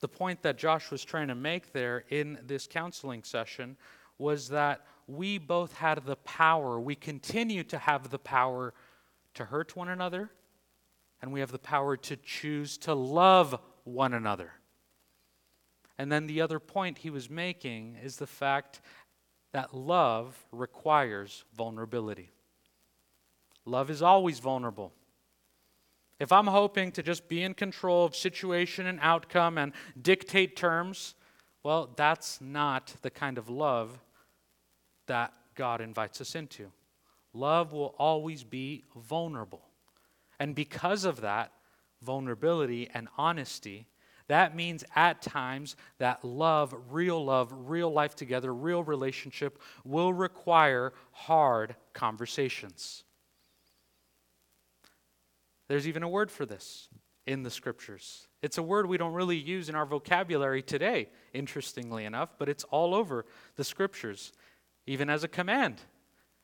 The 0.00 0.09
point 0.09 0.43
that 0.43 0.59
Josh 0.59 0.91
was 0.91 1.05
trying 1.05 1.29
to 1.29 1.35
make 1.35 1.73
there 1.73 2.05
in 2.11 2.38
this 2.47 2.67
counseling 2.67 3.23
session 3.23 3.76
was 4.19 4.49
that 4.49 4.87
we 5.07 5.38
both 5.38 5.75
had 5.75 6.05
the 6.05 6.17
power, 6.17 6.81
we 6.81 6.95
continue 6.95 7.64
to 7.64 7.79
have 7.79 8.11
the 8.11 8.19
power 8.19 8.73
to 9.35 9.45
hurt 9.45 9.76
one 9.76 9.88
another, 9.88 10.31
and 11.21 11.33
we 11.33 11.41
have 11.41 11.53
the 11.53 11.59
power 11.59 11.97
to 11.97 12.17
choose 12.17 12.79
to 12.79 12.95
love 12.95 13.59
one 13.85 14.14
another. 14.14 14.53
And 15.99 16.11
then 16.11 16.27
the 16.27 16.41
other 16.41 16.59
point 16.59 16.99
he 16.99 17.11
was 17.11 17.31
making 17.31 17.97
is 18.03 18.17
the 18.17 18.27
fact 18.27 18.81
that 19.53 19.75
love 19.75 20.45
requires 20.51 21.45
vulnerability. 21.57 22.31
Love 23.65 23.91
is 23.91 24.03
always 24.03 24.41
vulnerable. 24.41 24.93
If 26.19 26.33
I'm 26.33 26.47
hoping 26.47 26.93
to 26.93 27.03
just 27.03 27.29
be 27.29 27.43
in 27.43 27.55
control 27.55 28.05
of 28.05 28.15
situation 28.15 28.87
and 28.87 28.99
outcome 29.01 29.59
and 29.59 29.73
dictate 30.01 30.57
terms, 30.57 31.15
well, 31.63 31.91
that's 31.97 32.41
not 32.41 32.95
the 33.03 33.11
kind 33.11 33.39
of 33.39 33.49
love 33.49 33.99
that 35.07 35.33
God 35.55 35.81
invites 35.81 36.21
us 36.21 36.35
into. 36.35 36.71
Love 37.33 37.73
will 37.73 37.95
always 37.99 38.45
be 38.45 38.85
vulnerable. 38.97 39.63
And 40.39 40.55
because 40.55 41.05
of 41.05 41.21
that, 41.21 41.53
vulnerability 42.03 42.89
and 42.93 43.09
honesty 43.17 43.87
that 44.28 44.57
means 44.57 44.85
at 44.95 45.21
times 45.21 45.76
that 45.99 46.25
love, 46.25 46.75
real 46.90 47.23
love, 47.25 47.52
real 47.69 47.93
life 47.93 48.16
together, 48.16 48.54
real 48.54 48.83
relationship 48.83 49.61
will 49.85 50.12
require 50.12 50.93
hard 51.12 51.76
conversations. 51.93 53.04
There's 55.69 55.88
even 55.88 56.02
a 56.02 56.09
word 56.09 56.31
for 56.31 56.47
this 56.47 56.88
in 57.26 57.43
the 57.43 57.50
scriptures. 57.50 58.28
It's 58.43 58.59
a 58.59 58.62
word 58.62 58.87
we 58.87 58.99
don't 58.99 59.14
really 59.14 59.37
use 59.37 59.69
in 59.69 59.75
our 59.75 59.87
vocabulary 59.87 60.62
today, 60.62 61.09
interestingly 61.33 62.04
enough, 62.04 62.31
but 62.38 62.49
it's 62.49 62.64
all 62.64 62.95
over 62.95 63.25
the 63.57 63.64
scriptures, 63.64 64.33
even 64.87 65.09
as 65.09 65.25
a 65.25 65.28
command. 65.28 65.81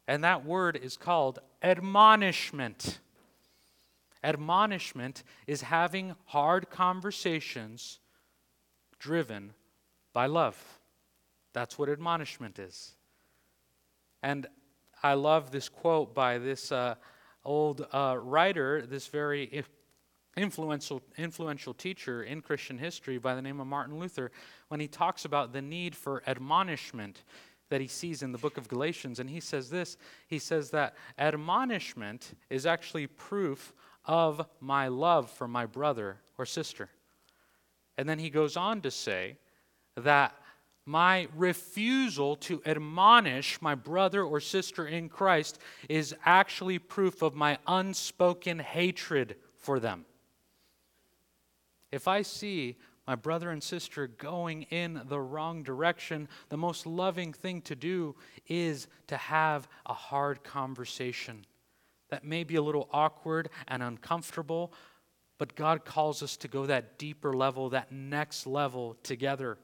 And 0.08 0.25
that 0.25 0.44
word 0.44 0.76
is 0.76 0.96
called 0.96 1.38
admonishment. 1.62 3.00
Admonishment 4.22 5.22
is 5.46 5.62
having 5.62 6.14
hard 6.26 6.70
conversations 6.70 8.00
driven 8.98 9.52
by 10.12 10.26
love. 10.26 10.80
That's 11.52 11.78
what 11.78 11.88
admonishment 11.88 12.58
is. 12.58 12.92
And 14.22 14.46
I 15.02 15.14
love 15.14 15.50
this 15.50 15.68
quote 15.68 16.14
by 16.14 16.38
this 16.38 16.70
uh, 16.70 16.96
old 17.44 17.86
uh, 17.92 18.18
writer, 18.20 18.84
this 18.86 19.06
very 19.06 19.64
influential, 20.36 21.02
influential 21.16 21.74
teacher 21.74 22.22
in 22.22 22.42
Christian 22.42 22.78
history 22.78 23.18
by 23.18 23.34
the 23.34 23.42
name 23.42 23.60
of 23.60 23.66
Martin 23.66 23.98
Luther, 23.98 24.30
when 24.68 24.80
he 24.80 24.88
talks 24.88 25.24
about 25.24 25.52
the 25.52 25.62
need 25.62 25.96
for 25.96 26.22
admonishment 26.26 27.24
that 27.70 27.80
he 27.80 27.86
sees 27.86 28.22
in 28.22 28.32
the 28.32 28.38
book 28.38 28.58
of 28.58 28.68
Galatians. 28.68 29.20
And 29.20 29.30
he 29.30 29.40
says 29.40 29.70
this 29.70 29.96
he 30.26 30.38
says 30.38 30.70
that 30.70 30.96
admonishment 31.18 32.34
is 32.50 32.66
actually 32.66 33.06
proof 33.06 33.72
of 34.04 34.47
my 34.61 34.88
love 34.88 35.30
for 35.30 35.47
my 35.49 35.66
brother 35.66 36.19
or 36.38 36.47
sister. 36.47 36.88
And 37.97 38.09
then 38.09 38.19
he 38.19 38.30
goes 38.30 38.57
on 38.57 38.80
to 38.83 38.90
say 38.90 39.37
that 39.97 40.35
my 40.87 41.28
refusal 41.37 42.37
to 42.37 42.62
admonish 42.64 43.61
my 43.61 43.75
brother 43.75 44.23
or 44.25 44.40
sister 44.40 44.87
in 44.87 45.09
Christ 45.09 45.59
is 45.88 46.14
actually 46.25 46.78
proof 46.78 47.23
of 47.23 47.35
my 47.35 47.59
unspoken 47.66 48.59
hatred 48.59 49.37
for 49.59 49.78
them. 49.78 50.04
If 51.92 52.09
I 52.09 52.23
see 52.23 52.76
my 53.07 53.14
brother 53.14 53.50
and 53.50 53.62
sister 53.62 54.07
going 54.07 54.62
in 54.71 55.00
the 55.09 55.21
wrong 55.21 55.62
direction, 55.62 56.28
the 56.49 56.57
most 56.57 56.87
loving 56.87 57.33
thing 57.33 57.61
to 57.62 57.75
do 57.75 58.14
is 58.49 58.87
to 59.09 59.16
have 59.16 59.69
a 59.87 59.95
hard 59.95 60.42
conversation 60.42 61.45
that 62.11 62.25
may 62.25 62.45
be 62.45 62.57
a 62.57 62.62
little 62.62 62.88
awkward 62.93 63.49
and 63.69 63.83
uncomfortable, 63.83 64.73
but 65.38 65.55
God 65.55 65.85
calls 65.85 66.23
us 66.23 66.37
to 66.38 66.49
go 66.49 66.67
that 66.67 66.99
deeper 66.99 67.33
level, 67.33 67.71
that 67.71 67.90
next 67.90 68.47
level 68.47 68.97
together. 69.02 69.59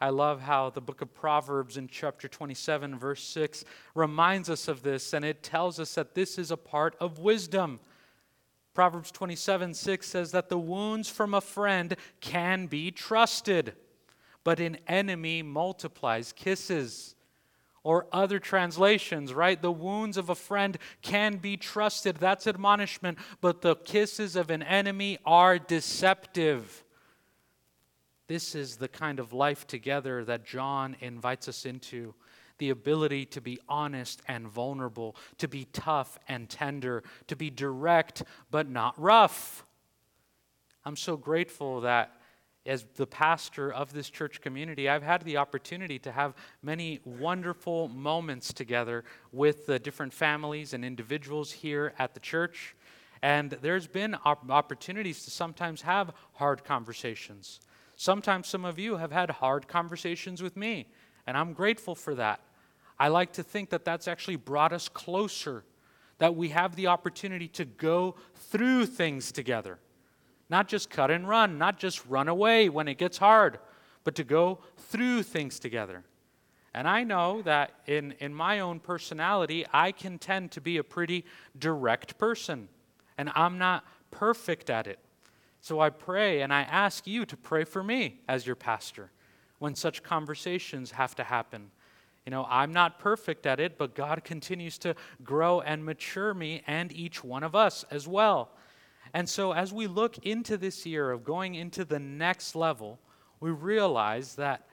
I 0.00 0.10
love 0.10 0.42
how 0.42 0.70
the 0.70 0.80
book 0.80 1.00
of 1.00 1.14
Proverbs 1.14 1.76
in 1.76 1.88
chapter 1.88 2.28
27, 2.28 2.98
verse 2.98 3.22
6, 3.22 3.64
reminds 3.94 4.50
us 4.50 4.68
of 4.68 4.82
this, 4.82 5.12
and 5.12 5.24
it 5.24 5.42
tells 5.42 5.80
us 5.80 5.94
that 5.94 6.14
this 6.14 6.36
is 6.36 6.50
a 6.50 6.56
part 6.56 6.96
of 7.00 7.18
wisdom. 7.18 7.80
Proverbs 8.74 9.12
27, 9.12 9.72
6 9.72 10.06
says 10.06 10.32
that 10.32 10.48
the 10.48 10.58
wounds 10.58 11.08
from 11.08 11.32
a 11.32 11.40
friend 11.40 11.96
can 12.20 12.66
be 12.66 12.90
trusted, 12.90 13.74
but 14.42 14.58
an 14.58 14.76
enemy 14.88 15.42
multiplies 15.42 16.32
kisses. 16.32 17.13
Or 17.84 18.06
other 18.10 18.40
translations, 18.40 19.32
right? 19.32 19.60
The 19.60 19.70
wounds 19.70 20.16
of 20.16 20.30
a 20.30 20.34
friend 20.34 20.76
can 21.02 21.36
be 21.36 21.56
trusted. 21.56 22.16
That's 22.16 22.48
admonishment, 22.48 23.18
but 23.40 23.60
the 23.60 23.76
kisses 23.76 24.34
of 24.34 24.50
an 24.50 24.62
enemy 24.64 25.18
are 25.24 25.58
deceptive. 25.58 26.82
This 28.26 28.54
is 28.54 28.76
the 28.76 28.88
kind 28.88 29.20
of 29.20 29.32
life 29.32 29.66
together 29.66 30.24
that 30.24 30.44
John 30.44 30.96
invites 31.00 31.46
us 31.46 31.66
into 31.66 32.14
the 32.58 32.70
ability 32.70 33.26
to 33.26 33.40
be 33.40 33.58
honest 33.68 34.22
and 34.28 34.48
vulnerable, 34.48 35.14
to 35.38 35.46
be 35.46 35.66
tough 35.72 36.18
and 36.26 36.48
tender, 36.48 37.02
to 37.26 37.36
be 37.36 37.50
direct 37.50 38.22
but 38.50 38.68
not 38.68 38.98
rough. 39.00 39.66
I'm 40.84 40.96
so 40.96 41.16
grateful 41.16 41.82
that 41.82 42.12
as 42.66 42.84
the 42.96 43.06
pastor 43.06 43.72
of 43.72 43.92
this 43.92 44.08
church 44.08 44.40
community, 44.40 44.88
I've 44.88 45.02
had 45.02 45.22
the 45.22 45.36
opportunity 45.36 45.98
to 46.00 46.12
have 46.12 46.34
many 46.62 47.00
wonderful 47.04 47.88
moments 47.88 48.52
together 48.52 49.04
with 49.32 49.66
the 49.66 49.78
different 49.78 50.12
families 50.12 50.72
and 50.72 50.84
individuals 50.84 51.52
here 51.52 51.92
at 51.98 52.14
the 52.14 52.20
church. 52.20 52.74
And 53.22 53.50
there's 53.50 53.86
been 53.86 54.16
opportunities 54.24 55.24
to 55.24 55.30
sometimes 55.30 55.82
have 55.82 56.12
hard 56.34 56.64
conversations. 56.64 57.60
Sometimes 57.96 58.48
some 58.48 58.64
of 58.64 58.78
you 58.78 58.96
have 58.96 59.12
had 59.12 59.30
hard 59.30 59.68
conversations 59.68 60.42
with 60.42 60.56
me, 60.56 60.88
and 61.26 61.36
I'm 61.36 61.52
grateful 61.52 61.94
for 61.94 62.14
that. 62.16 62.40
I 62.98 63.08
like 63.08 63.32
to 63.34 63.42
think 63.42 63.70
that 63.70 63.84
that's 63.84 64.08
actually 64.08 64.36
brought 64.36 64.72
us 64.72 64.88
closer, 64.88 65.64
that 66.18 66.34
we 66.34 66.50
have 66.50 66.76
the 66.76 66.86
opportunity 66.86 67.48
to 67.48 67.64
go 67.64 68.16
through 68.34 68.86
things 68.86 69.32
together. 69.32 69.78
Not 70.54 70.68
just 70.68 70.88
cut 70.88 71.10
and 71.10 71.28
run, 71.28 71.58
not 71.58 71.80
just 71.80 72.06
run 72.06 72.28
away 72.28 72.68
when 72.68 72.86
it 72.86 72.96
gets 72.96 73.18
hard, 73.18 73.58
but 74.04 74.14
to 74.14 74.22
go 74.22 74.60
through 74.76 75.24
things 75.24 75.58
together. 75.58 76.04
And 76.72 76.86
I 76.86 77.02
know 77.02 77.42
that 77.42 77.72
in, 77.88 78.14
in 78.20 78.32
my 78.32 78.60
own 78.60 78.78
personality, 78.78 79.66
I 79.72 79.90
can 79.90 80.16
tend 80.16 80.52
to 80.52 80.60
be 80.60 80.76
a 80.76 80.84
pretty 80.84 81.24
direct 81.58 82.18
person, 82.18 82.68
and 83.18 83.32
I'm 83.34 83.58
not 83.58 83.84
perfect 84.12 84.70
at 84.70 84.86
it. 84.86 85.00
So 85.60 85.80
I 85.80 85.90
pray 85.90 86.42
and 86.42 86.54
I 86.54 86.60
ask 86.60 87.04
you 87.04 87.26
to 87.26 87.36
pray 87.36 87.64
for 87.64 87.82
me 87.82 88.20
as 88.28 88.46
your 88.46 88.54
pastor 88.54 89.10
when 89.58 89.74
such 89.74 90.04
conversations 90.04 90.92
have 90.92 91.16
to 91.16 91.24
happen. 91.24 91.72
You 92.24 92.30
know, 92.30 92.46
I'm 92.48 92.72
not 92.72 93.00
perfect 93.00 93.44
at 93.44 93.58
it, 93.58 93.76
but 93.76 93.96
God 93.96 94.22
continues 94.22 94.78
to 94.78 94.94
grow 95.24 95.62
and 95.62 95.84
mature 95.84 96.32
me 96.32 96.62
and 96.68 96.92
each 96.92 97.24
one 97.24 97.42
of 97.42 97.56
us 97.56 97.84
as 97.90 98.06
well. 98.06 98.52
And 99.14 99.28
so, 99.28 99.52
as 99.52 99.72
we 99.72 99.86
look 99.86 100.18
into 100.26 100.56
this 100.56 100.84
year 100.84 101.12
of 101.12 101.22
going 101.22 101.54
into 101.54 101.84
the 101.84 102.00
next 102.00 102.56
level, 102.56 102.98
we 103.38 103.50
realize 103.50 104.34
that 104.34 104.66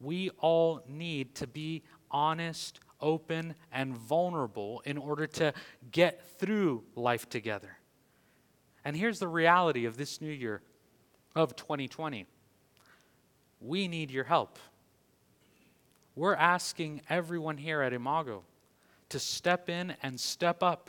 we 0.00 0.30
all 0.38 0.80
need 0.88 1.34
to 1.34 1.48
be 1.48 1.82
honest, 2.08 2.78
open, 3.00 3.56
and 3.72 3.96
vulnerable 3.96 4.80
in 4.86 4.96
order 4.96 5.26
to 5.26 5.52
get 5.90 6.24
through 6.38 6.84
life 6.94 7.28
together. 7.28 7.78
And 8.84 8.96
here's 8.96 9.18
the 9.18 9.28
reality 9.28 9.84
of 9.86 9.96
this 9.96 10.20
new 10.20 10.32
year 10.32 10.62
of 11.34 11.56
2020 11.56 12.26
we 13.62 13.88
need 13.88 14.10
your 14.10 14.24
help. 14.24 14.58
We're 16.14 16.34
asking 16.34 17.02
everyone 17.10 17.58
here 17.58 17.82
at 17.82 17.92
Imago 17.92 18.44
to 19.10 19.18
step 19.18 19.68
in 19.68 19.94
and 20.02 20.18
step 20.18 20.62
up 20.62 20.88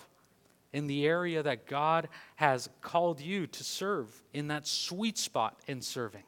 in 0.74 0.88
the 0.88 1.06
area 1.06 1.44
that 1.44 1.68
God 1.68 2.08
has 2.36 2.70
called 2.82 3.20
you 3.20 3.48
to 3.48 3.64
serve, 3.64 4.24
in 4.34 4.48
that 4.48 4.68
sweet 4.68 5.18
spot 5.18 5.60
in 5.68 5.82
serving. 5.82 6.24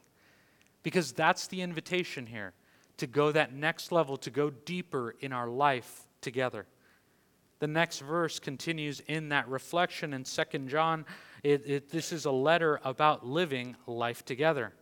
Because 0.83 1.13
that's 1.13 1.47
the 1.47 1.61
invitation 1.61 2.25
here 2.25 2.53
to 2.97 3.07
go 3.07 3.31
that 3.31 3.53
next 3.53 3.91
level, 3.91 4.17
to 4.17 4.29
go 4.29 4.49
deeper 4.49 5.15
in 5.19 5.31
our 5.31 5.47
life 5.47 6.01
together. 6.21 6.65
The 7.59 7.67
next 7.67 7.99
verse 7.99 8.39
continues 8.39 9.01
in 9.07 9.29
that 9.29 9.47
reflection 9.47 10.13
in 10.13 10.25
2 10.25 10.59
John 10.67 11.05
it, 11.43 11.69
it, 11.69 11.89
this 11.89 12.13
is 12.13 12.25
a 12.25 12.31
letter 12.31 12.79
about 12.85 13.25
living 13.25 13.75
life 13.85 14.23
together. 14.23 14.73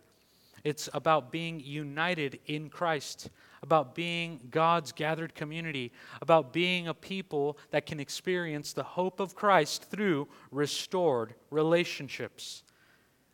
It's 0.63 0.89
about 0.93 1.31
being 1.31 1.59
united 1.59 2.39
in 2.45 2.69
Christ, 2.69 3.31
about 3.63 3.93
being 3.93 4.39
God's 4.49 4.91
gathered 4.91 5.35
community, 5.35 5.91
about 6.21 6.51
being 6.51 6.87
a 6.87 6.93
people 6.93 7.57
that 7.69 7.85
can 7.85 7.99
experience 7.99 8.73
the 8.73 8.83
hope 8.83 9.19
of 9.19 9.35
Christ 9.35 9.83
through 9.83 10.27
restored 10.51 11.35
relationships. 11.49 12.63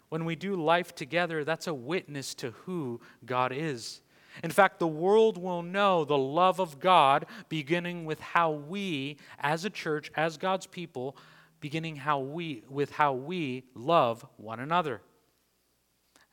When 0.09 0.25
we 0.25 0.35
do 0.35 0.55
life 0.55 0.95
together, 0.95 1.43
that's 1.43 1.67
a 1.67 1.73
witness 1.73 2.33
to 2.35 2.51
who 2.51 3.01
God 3.25 3.51
is. 3.53 4.01
In 4.43 4.51
fact, 4.51 4.79
the 4.79 4.87
world 4.87 5.37
will 5.37 5.63
know 5.63 6.05
the 6.05 6.17
love 6.17 6.59
of 6.59 6.79
God 6.79 7.25
beginning 7.49 8.05
with 8.05 8.19
how 8.19 8.51
we, 8.51 9.17
as 9.39 9.65
a 9.65 9.69
church, 9.69 10.11
as 10.15 10.37
God's 10.37 10.67
people, 10.67 11.17
beginning 11.59 11.95
how 11.95 12.19
we 12.19 12.63
with 12.69 12.91
how 12.91 13.13
we 13.13 13.63
love 13.73 14.25
one 14.37 14.59
another. 14.59 15.01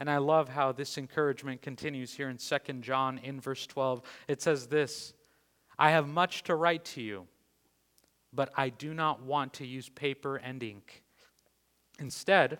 And 0.04 0.10
I 0.10 0.18
love 0.18 0.50
how 0.50 0.70
this 0.70 0.98
encouragement 0.98 1.62
continues 1.62 2.12
here 2.12 2.28
in 2.28 2.36
2 2.36 2.58
John 2.82 3.16
in 3.16 3.40
verse 3.40 3.66
12. 3.66 4.02
It 4.28 4.42
says 4.42 4.66
this, 4.66 5.14
I 5.78 5.92
have 5.92 6.06
much 6.06 6.42
to 6.42 6.54
write 6.54 6.84
to 6.84 7.00
you, 7.00 7.26
but 8.30 8.52
I 8.54 8.68
do 8.68 8.92
not 8.92 9.22
want 9.22 9.54
to 9.54 9.66
use 9.66 9.88
paper 9.88 10.36
and 10.36 10.62
ink. 10.62 11.04
Instead, 11.98 12.58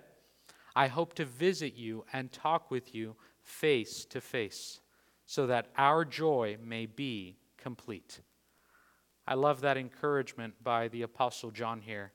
I 0.75 0.87
hope 0.87 1.13
to 1.17 1.27
visit 1.27 1.75
you 1.75 2.07
and 2.15 2.33
talk 2.33 2.71
with 2.71 2.95
you 2.95 3.15
face 3.43 4.07
to 4.07 4.23
face, 4.23 4.81
so 5.27 5.47
that 5.47 5.67
our 5.77 6.07
joy 6.07 6.57
may 6.65 6.87
be 6.87 7.37
complete. 7.59 8.21
I 9.29 9.35
love 9.35 9.61
that 9.61 9.77
encouragement 9.77 10.55
by 10.65 10.89
the 10.89 11.03
Apostle 11.03 11.51
John 11.51 11.83
here 11.83 12.15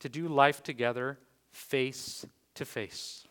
to 0.00 0.10
do 0.10 0.28
life 0.28 0.62
together 0.62 1.18
face 1.52 2.26
to 2.56 2.66
face. 2.66 3.26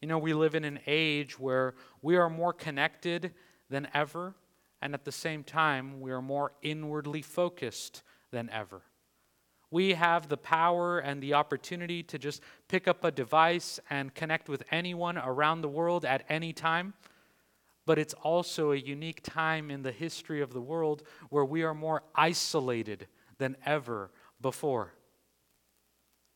You 0.00 0.08
know, 0.08 0.18
we 0.18 0.32
live 0.32 0.54
in 0.54 0.64
an 0.64 0.80
age 0.86 1.38
where 1.38 1.74
we 2.00 2.16
are 2.16 2.30
more 2.30 2.52
connected 2.52 3.34
than 3.68 3.88
ever, 3.92 4.34
and 4.80 4.94
at 4.94 5.04
the 5.04 5.12
same 5.12 5.44
time, 5.44 6.00
we 6.00 6.10
are 6.10 6.22
more 6.22 6.52
inwardly 6.62 7.22
focused 7.22 8.02
than 8.30 8.48
ever. 8.50 8.82
We 9.70 9.94
have 9.94 10.28
the 10.28 10.36
power 10.36 10.98
and 10.98 11.22
the 11.22 11.34
opportunity 11.34 12.02
to 12.04 12.18
just 12.18 12.42
pick 12.66 12.88
up 12.88 13.04
a 13.04 13.10
device 13.10 13.78
and 13.88 14.14
connect 14.14 14.48
with 14.48 14.64
anyone 14.72 15.18
around 15.18 15.60
the 15.60 15.68
world 15.68 16.04
at 16.04 16.24
any 16.28 16.52
time. 16.52 16.94
But 17.86 17.98
it's 17.98 18.14
also 18.14 18.72
a 18.72 18.76
unique 18.76 19.22
time 19.22 19.70
in 19.70 19.82
the 19.82 19.92
history 19.92 20.40
of 20.40 20.52
the 20.52 20.60
world 20.60 21.02
where 21.28 21.44
we 21.44 21.62
are 21.62 21.74
more 21.74 22.02
isolated 22.14 23.06
than 23.38 23.56
ever 23.64 24.10
before. 24.40 24.94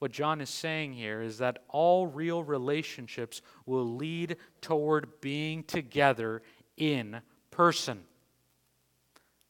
What 0.04 0.12
John 0.12 0.42
is 0.42 0.50
saying 0.50 0.92
here 0.92 1.22
is 1.22 1.38
that 1.38 1.64
all 1.70 2.06
real 2.06 2.44
relationships 2.44 3.40
will 3.64 3.96
lead 3.96 4.36
toward 4.60 5.22
being 5.22 5.62
together 5.62 6.42
in 6.76 7.22
person. 7.50 8.04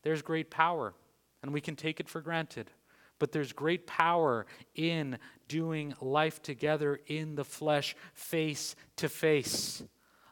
There's 0.05 0.23
great 0.23 0.53
power, 0.53 0.95
and 1.43 1.53
we 1.53 1.61
can 1.61 1.75
take 1.75 1.99
it 1.99 2.09
for 2.09 2.21
granted. 2.21 2.71
But 3.19 3.33
there's 3.33 3.53
great 3.53 3.88
power 3.88 4.47
in 4.77 5.19
doing 5.49 5.93
life 6.01 6.40
together 6.40 7.01
in 7.09 7.35
the 7.35 7.45
flesh, 7.45 7.97
face 8.12 8.77
to 8.95 9.09
face. 9.09 9.83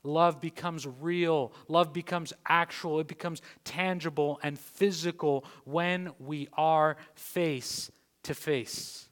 Love 0.05 0.41
becomes 0.41 0.87
real. 1.01 1.53
Love 1.67 1.93
becomes 1.93 2.33
actual. 2.47 3.01
It 3.01 3.09
becomes 3.09 3.43
tangible 3.65 4.39
and 4.45 4.57
physical 4.57 5.45
when 5.65 6.13
we 6.21 6.47
are 6.53 6.97
face 7.17 7.91
to 8.23 8.35
face. 8.35 9.09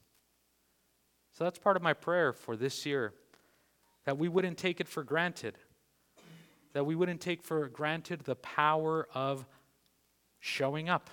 So 1.40 1.44
that's 1.44 1.59
part 1.59 1.79
of 1.79 1.83
my 1.83 1.94
prayer 1.94 2.35
for 2.35 2.55
this 2.55 2.85
year 2.85 3.14
that 4.05 4.18
we 4.18 4.29
wouldn't 4.29 4.59
take 4.59 4.79
it 4.79 4.87
for 4.87 5.03
granted, 5.03 5.57
that 6.74 6.85
we 6.85 6.94
wouldn't 6.94 7.22
take 7.22 7.42
for 7.42 7.66
granted 7.66 8.20
the 8.24 8.35
power 8.35 9.09
of 9.14 9.46
showing 10.38 10.90
up, 10.90 11.09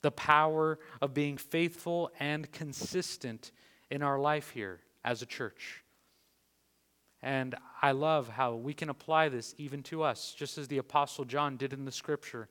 the 0.00 0.12
power 0.12 0.78
of 1.02 1.12
being 1.12 1.38
faithful 1.38 2.12
and 2.20 2.52
consistent 2.52 3.50
in 3.90 4.00
our 4.00 4.20
life 4.20 4.50
here 4.50 4.78
as 5.04 5.22
a 5.22 5.26
church. 5.26 5.82
And 7.20 7.56
I 7.82 7.90
love 7.90 8.28
how 8.28 8.54
we 8.54 8.74
can 8.74 8.90
apply 8.90 9.28
this 9.28 9.56
even 9.58 9.82
to 9.84 10.04
us, 10.04 10.36
just 10.38 10.56
as 10.56 10.68
the 10.68 10.78
Apostle 10.78 11.24
John 11.24 11.56
did 11.56 11.72
in 11.72 11.84
the 11.84 11.90
scripture. 11.90 12.48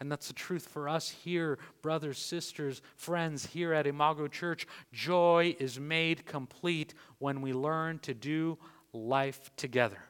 And 0.00 0.10
that's 0.10 0.28
the 0.28 0.34
truth 0.34 0.66
for 0.66 0.88
us 0.88 1.10
here, 1.10 1.58
brothers, 1.82 2.18
sisters, 2.18 2.80
friends, 2.96 3.44
here 3.44 3.74
at 3.74 3.86
Imago 3.86 4.28
Church. 4.28 4.66
Joy 4.92 5.54
is 5.60 5.78
made 5.78 6.24
complete 6.24 6.94
when 7.18 7.42
we 7.42 7.52
learn 7.52 7.98
to 8.00 8.14
do 8.14 8.56
life 8.94 9.50
together. 9.56 10.02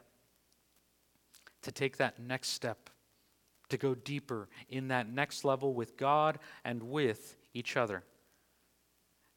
to 1.61 1.71
take 1.71 1.97
that 1.97 2.19
next 2.19 2.49
step, 2.49 2.89
to 3.69 3.77
go 3.77 3.95
deeper 3.95 4.49
in 4.69 4.87
that 4.89 5.09
next 5.09 5.45
level 5.45 5.73
with 5.73 5.97
God 5.97 6.39
and 6.63 6.83
with 6.83 7.37
each 7.53 7.77
other. 7.77 8.03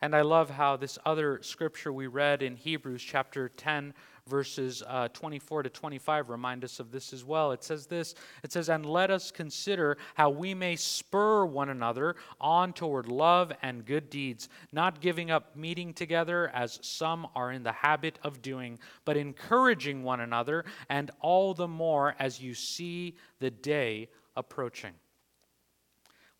And 0.00 0.14
I 0.14 0.22
love 0.22 0.50
how 0.50 0.76
this 0.76 0.98
other 1.06 1.40
scripture 1.42 1.92
we 1.92 2.06
read 2.08 2.42
in 2.42 2.56
Hebrews 2.56 3.02
chapter 3.02 3.48
10, 3.48 3.94
verses 4.26 4.82
uh, 4.86 5.08
24 5.08 5.64
to 5.64 5.70
25 5.70 6.30
remind 6.30 6.64
us 6.64 6.80
of 6.80 6.90
this 6.90 7.12
as 7.12 7.24
well. 7.24 7.52
It 7.52 7.62
says 7.62 7.86
this 7.86 8.14
It 8.42 8.52
says, 8.52 8.68
And 8.68 8.86
let 8.86 9.10
us 9.10 9.30
consider 9.30 9.98
how 10.14 10.30
we 10.30 10.54
may 10.54 10.76
spur 10.76 11.44
one 11.44 11.68
another 11.68 12.16
on 12.40 12.72
toward 12.72 13.08
love 13.08 13.52
and 13.62 13.84
good 13.84 14.10
deeds, 14.10 14.48
not 14.72 15.00
giving 15.00 15.30
up 15.30 15.56
meeting 15.56 15.92
together 15.92 16.50
as 16.54 16.78
some 16.82 17.26
are 17.34 17.52
in 17.52 17.62
the 17.62 17.72
habit 17.72 18.18
of 18.22 18.42
doing, 18.42 18.78
but 19.04 19.16
encouraging 19.16 20.02
one 20.02 20.20
another, 20.20 20.64
and 20.88 21.10
all 21.20 21.54
the 21.54 21.68
more 21.68 22.14
as 22.18 22.40
you 22.40 22.54
see 22.54 23.16
the 23.40 23.50
day 23.50 24.08
approaching. 24.36 24.92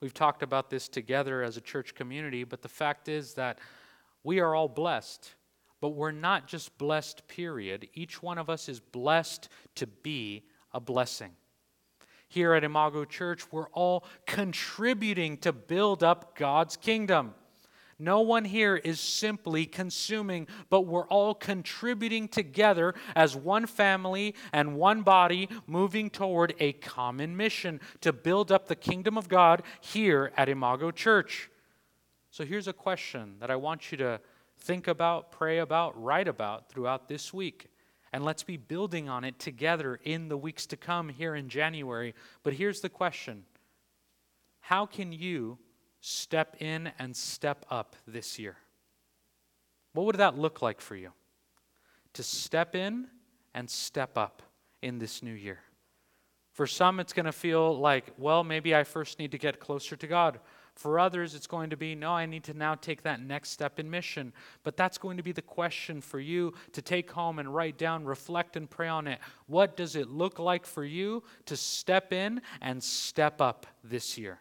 We've 0.00 0.14
talked 0.14 0.42
about 0.42 0.70
this 0.70 0.88
together 0.88 1.42
as 1.42 1.56
a 1.56 1.60
church 1.60 1.94
community, 1.94 2.44
but 2.44 2.62
the 2.62 2.68
fact 2.68 3.08
is 3.08 3.34
that 3.34 3.58
we 4.22 4.40
are 4.40 4.54
all 4.54 4.68
blessed. 4.68 5.34
But 5.80 5.90
we're 5.90 6.12
not 6.12 6.46
just 6.46 6.76
blessed, 6.78 7.26
period. 7.28 7.88
Each 7.94 8.22
one 8.22 8.38
of 8.38 8.48
us 8.48 8.68
is 8.68 8.80
blessed 8.80 9.48
to 9.76 9.86
be 9.86 10.44
a 10.72 10.80
blessing. 10.80 11.32
Here 12.28 12.54
at 12.54 12.64
Imago 12.64 13.04
Church, 13.04 13.52
we're 13.52 13.68
all 13.68 14.04
contributing 14.26 15.36
to 15.38 15.52
build 15.52 16.02
up 16.02 16.36
God's 16.36 16.76
kingdom. 16.76 17.34
No 17.98 18.22
one 18.22 18.44
here 18.44 18.76
is 18.76 18.98
simply 18.98 19.66
consuming, 19.66 20.48
but 20.68 20.82
we're 20.82 21.06
all 21.06 21.34
contributing 21.34 22.26
together 22.28 22.94
as 23.14 23.36
one 23.36 23.66
family 23.66 24.34
and 24.52 24.76
one 24.76 25.02
body, 25.02 25.48
moving 25.66 26.10
toward 26.10 26.54
a 26.58 26.72
common 26.72 27.36
mission 27.36 27.80
to 28.00 28.12
build 28.12 28.50
up 28.50 28.66
the 28.66 28.74
kingdom 28.74 29.16
of 29.16 29.28
God 29.28 29.62
here 29.80 30.32
at 30.36 30.48
Imago 30.48 30.90
Church. 30.90 31.50
So 32.30 32.44
here's 32.44 32.66
a 32.66 32.72
question 32.72 33.36
that 33.38 33.50
I 33.50 33.56
want 33.56 33.92
you 33.92 33.98
to 33.98 34.20
think 34.64 34.88
about, 34.88 35.30
pray 35.30 35.58
about, 35.58 36.00
write 36.02 36.26
about 36.26 36.68
throughout 36.68 37.08
this 37.08 37.32
week. 37.32 37.68
And 38.12 38.24
let's 38.24 38.42
be 38.42 38.56
building 38.56 39.08
on 39.08 39.24
it 39.24 39.38
together 39.38 39.98
in 40.04 40.28
the 40.28 40.36
weeks 40.36 40.66
to 40.66 40.76
come 40.76 41.08
here 41.08 41.34
in 41.34 41.48
January. 41.48 42.14
But 42.42 42.54
here's 42.54 42.80
the 42.80 42.88
question 42.88 43.44
How 44.60 44.86
can 44.86 45.12
you 45.12 45.58
step 46.00 46.56
in 46.60 46.92
and 46.98 47.14
step 47.14 47.66
up 47.70 47.96
this 48.06 48.38
year? 48.38 48.56
What 49.92 50.06
would 50.06 50.16
that 50.16 50.38
look 50.38 50.62
like 50.62 50.80
for 50.80 50.96
you? 50.96 51.12
To 52.14 52.22
step 52.22 52.74
in 52.74 53.08
and 53.52 53.68
step 53.68 54.16
up 54.16 54.42
in 54.82 54.98
this 54.98 55.22
new 55.22 55.32
year. 55.32 55.60
For 56.52 56.68
some, 56.68 57.00
it's 57.00 57.12
going 57.12 57.26
to 57.26 57.32
feel 57.32 57.76
like, 57.76 58.12
well, 58.16 58.44
maybe 58.44 58.76
I 58.76 58.84
first 58.84 59.18
need 59.18 59.32
to 59.32 59.38
get 59.38 59.58
closer 59.58 59.96
to 59.96 60.06
God. 60.06 60.38
For 60.74 60.98
others, 60.98 61.34
it's 61.34 61.46
going 61.46 61.70
to 61.70 61.76
be, 61.76 61.94
no, 61.94 62.10
I 62.10 62.26
need 62.26 62.44
to 62.44 62.54
now 62.54 62.74
take 62.74 63.02
that 63.02 63.20
next 63.20 63.50
step 63.50 63.78
in 63.78 63.88
mission. 63.88 64.32
But 64.64 64.76
that's 64.76 64.98
going 64.98 65.16
to 65.18 65.22
be 65.22 65.30
the 65.30 65.42
question 65.42 66.00
for 66.00 66.18
you 66.18 66.52
to 66.72 66.82
take 66.82 67.10
home 67.12 67.38
and 67.38 67.54
write 67.54 67.78
down, 67.78 68.04
reflect, 68.04 68.56
and 68.56 68.68
pray 68.68 68.88
on 68.88 69.06
it. 69.06 69.20
What 69.46 69.76
does 69.76 69.94
it 69.94 70.08
look 70.08 70.40
like 70.40 70.66
for 70.66 70.84
you 70.84 71.22
to 71.46 71.56
step 71.56 72.12
in 72.12 72.42
and 72.60 72.82
step 72.82 73.40
up 73.40 73.66
this 73.84 74.18
year? 74.18 74.40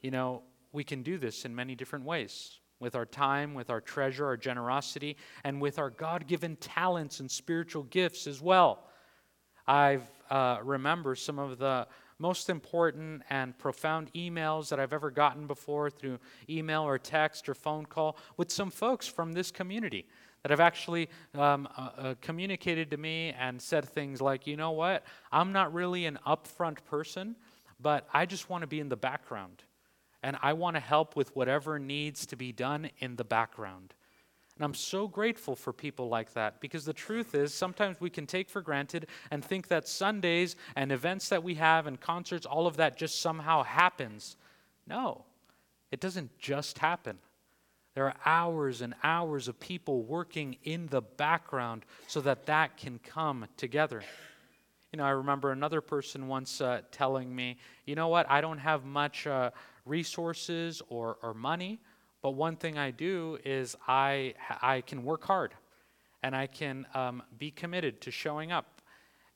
You 0.00 0.10
know, 0.10 0.42
we 0.72 0.82
can 0.82 1.02
do 1.02 1.16
this 1.16 1.44
in 1.44 1.54
many 1.54 1.76
different 1.76 2.04
ways 2.04 2.58
with 2.80 2.94
our 2.96 3.06
time, 3.06 3.54
with 3.54 3.70
our 3.70 3.80
treasure, 3.80 4.26
our 4.26 4.36
generosity, 4.36 5.16
and 5.44 5.60
with 5.60 5.78
our 5.78 5.90
God 5.90 6.26
given 6.26 6.56
talents 6.56 7.20
and 7.20 7.30
spiritual 7.30 7.84
gifts 7.84 8.26
as 8.26 8.42
well. 8.42 8.84
I 9.66 10.00
uh, 10.28 10.58
remember 10.62 11.14
some 11.14 11.38
of 11.38 11.58
the 11.58 11.86
most 12.18 12.48
important 12.48 13.22
and 13.30 13.56
profound 13.58 14.12
emails 14.14 14.68
that 14.68 14.80
I've 14.80 14.92
ever 14.92 15.10
gotten 15.10 15.46
before 15.46 15.90
through 15.90 16.18
email 16.48 16.82
or 16.82 16.98
text 16.98 17.48
or 17.48 17.54
phone 17.54 17.86
call 17.86 18.16
with 18.36 18.50
some 18.50 18.70
folks 18.70 19.06
from 19.06 19.32
this 19.32 19.50
community 19.50 20.06
that 20.42 20.50
have 20.50 20.60
actually 20.60 21.08
um, 21.34 21.68
uh, 21.76 21.88
uh, 21.98 22.14
communicated 22.20 22.90
to 22.90 22.96
me 22.96 23.34
and 23.38 23.60
said 23.60 23.84
things 23.84 24.20
like, 24.20 24.46
you 24.46 24.56
know 24.56 24.70
what, 24.70 25.04
I'm 25.32 25.52
not 25.52 25.74
really 25.74 26.06
an 26.06 26.18
upfront 26.26 26.84
person, 26.84 27.34
but 27.80 28.08
I 28.14 28.26
just 28.26 28.48
want 28.48 28.62
to 28.62 28.68
be 28.68 28.80
in 28.80 28.88
the 28.88 28.96
background 28.96 29.64
and 30.22 30.36
I 30.42 30.52
want 30.54 30.76
to 30.76 30.80
help 30.80 31.16
with 31.16 31.34
whatever 31.34 31.78
needs 31.78 32.26
to 32.26 32.36
be 32.36 32.52
done 32.52 32.90
in 32.98 33.16
the 33.16 33.24
background. 33.24 33.94
And 34.56 34.64
I'm 34.64 34.74
so 34.74 35.06
grateful 35.06 35.54
for 35.54 35.72
people 35.72 36.08
like 36.08 36.32
that 36.32 36.60
because 36.60 36.86
the 36.86 36.94
truth 36.94 37.34
is, 37.34 37.52
sometimes 37.52 38.00
we 38.00 38.08
can 38.08 38.26
take 38.26 38.48
for 38.48 38.62
granted 38.62 39.06
and 39.30 39.44
think 39.44 39.68
that 39.68 39.86
Sundays 39.86 40.56
and 40.76 40.90
events 40.90 41.28
that 41.28 41.42
we 41.42 41.54
have 41.54 41.86
and 41.86 42.00
concerts, 42.00 42.46
all 42.46 42.66
of 42.66 42.78
that 42.78 42.96
just 42.96 43.20
somehow 43.20 43.62
happens. 43.62 44.36
No, 44.86 45.24
it 45.90 46.00
doesn't 46.00 46.38
just 46.38 46.78
happen. 46.78 47.18
There 47.94 48.06
are 48.06 48.14
hours 48.24 48.80
and 48.80 48.94
hours 49.02 49.48
of 49.48 49.60
people 49.60 50.02
working 50.02 50.56
in 50.64 50.86
the 50.86 51.02
background 51.02 51.84
so 52.06 52.20
that 52.22 52.46
that 52.46 52.76
can 52.76 52.98
come 52.98 53.46
together. 53.56 54.02
You 54.92 54.98
know, 54.98 55.04
I 55.04 55.10
remember 55.10 55.50
another 55.50 55.80
person 55.80 56.28
once 56.28 56.60
uh, 56.60 56.80
telling 56.92 57.34
me, 57.34 57.58
you 57.84 57.94
know 57.94 58.08
what, 58.08 58.30
I 58.30 58.40
don't 58.40 58.58
have 58.58 58.84
much 58.84 59.26
uh, 59.26 59.50
resources 59.84 60.80
or, 60.88 61.18
or 61.22 61.34
money, 61.34 61.80
but 62.26 62.32
one 62.32 62.56
thing 62.56 62.76
I 62.76 62.90
do 62.90 63.38
is 63.44 63.76
I, 63.86 64.34
I 64.60 64.80
can 64.80 65.04
work 65.04 65.22
hard 65.22 65.54
and 66.24 66.34
I 66.34 66.48
can 66.48 66.84
um, 66.92 67.22
be 67.38 67.52
committed 67.52 68.00
to 68.00 68.10
showing 68.10 68.50
up. 68.50 68.82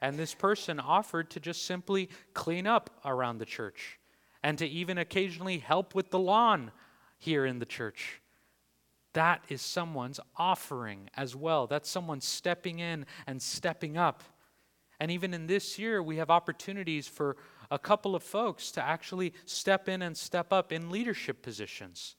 And 0.01 0.19
this 0.19 0.35
person 0.35 0.81
offered 0.81 1.31
to 1.31 1.39
just 1.39 1.67
simply 1.67 2.09
clean 2.35 2.67
up 2.67 2.91
around 3.05 3.39
the 3.39 3.45
church 3.45 4.01
and 4.43 4.59
to 4.59 4.67
even 4.67 4.99
occasionally 4.99 5.59
help 5.59 5.95
with 5.95 6.11
the 6.11 6.19
lawn 6.19 6.73
here 7.17 7.47
in 7.47 7.61
the 7.61 7.65
church. 7.65 8.21
That 9.13 9.45
is 9.49 9.63
someone's 9.63 10.19
offering 10.37 11.11
as 11.17 11.37
well. 11.37 11.69
That's 11.69 11.89
someone 11.89 12.21
stepping 12.21 12.81
in 12.81 13.07
and 13.25 13.41
stepping 13.41 13.99
up. 13.99 14.25
And 14.99 15.13
even 15.13 15.33
in 15.33 15.47
this 15.47 15.79
year, 15.79 16.03
we 16.03 16.17
have 16.17 16.29
opportunities 16.29 17.07
for 17.07 17.37
a 17.71 17.79
couple 17.79 18.17
of 18.17 18.25
folks 18.25 18.73
to 18.73 18.83
actually 18.83 19.33
step 19.45 19.89
in 19.89 20.03
and 20.03 20.17
step 20.17 20.53
up 20.53 20.73
in 20.73 20.91
leadership 20.91 21.41
positions. 21.41 22.17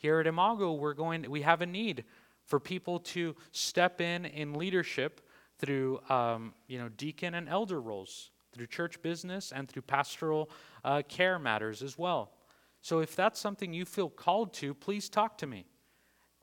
Here 0.00 0.18
at 0.18 0.26
Imago, 0.26 0.72
we're 0.72 0.94
going, 0.94 1.30
we 1.30 1.42
have 1.42 1.60
a 1.60 1.66
need 1.66 2.04
for 2.46 2.58
people 2.58 3.00
to 3.00 3.36
step 3.52 4.00
in 4.00 4.24
in 4.24 4.54
leadership 4.54 5.20
through 5.58 6.00
um, 6.08 6.54
you 6.68 6.78
know, 6.78 6.88
deacon 6.88 7.34
and 7.34 7.50
elder 7.50 7.82
roles, 7.82 8.30
through 8.54 8.66
church 8.66 9.02
business, 9.02 9.52
and 9.52 9.68
through 9.68 9.82
pastoral 9.82 10.48
uh, 10.84 11.02
care 11.06 11.38
matters 11.38 11.82
as 11.82 11.98
well. 11.98 12.32
So 12.80 13.00
if 13.00 13.14
that's 13.14 13.38
something 13.38 13.74
you 13.74 13.84
feel 13.84 14.08
called 14.08 14.54
to, 14.54 14.72
please 14.72 15.10
talk 15.10 15.36
to 15.36 15.46
me. 15.46 15.66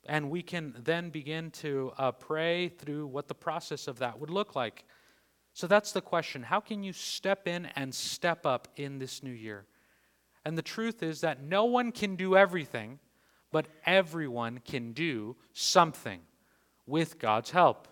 And 0.06 0.30
we 0.30 0.44
can 0.44 0.76
then 0.84 1.10
begin 1.10 1.50
to 1.52 1.94
uh, 1.98 2.12
pray 2.12 2.70
through 2.70 3.08
what 3.08 3.28
the 3.28 3.34
process 3.34 3.88
of 3.88 3.98
that 3.98 4.20
would 4.20 4.30
look 4.30 4.56
like. 4.56 4.86
So 5.54 5.66
that's 5.66 5.94
the 5.94 6.02
question. 6.02 6.44
How 6.44 6.60
can 6.60 6.84
you 6.84 6.94
step 6.94 7.48
in 7.48 7.66
and 7.76 7.94
step 7.94 8.46
up 8.46 8.68
in 8.76 9.00
this 9.00 9.24
new 9.24 9.32
year? 9.32 9.66
And 10.46 10.56
the 10.56 10.62
truth 10.62 11.02
is 11.02 11.22
that 11.22 11.42
no 11.42 11.66
one 11.66 11.92
can 11.92 12.16
do 12.16 12.38
everything, 12.38 13.00
but 13.52 13.68
everyone 13.86 14.60
can 14.66 14.94
do 14.94 15.36
something 15.54 16.20
with 16.86 17.20
God's 17.20 17.52
help. 17.52 17.88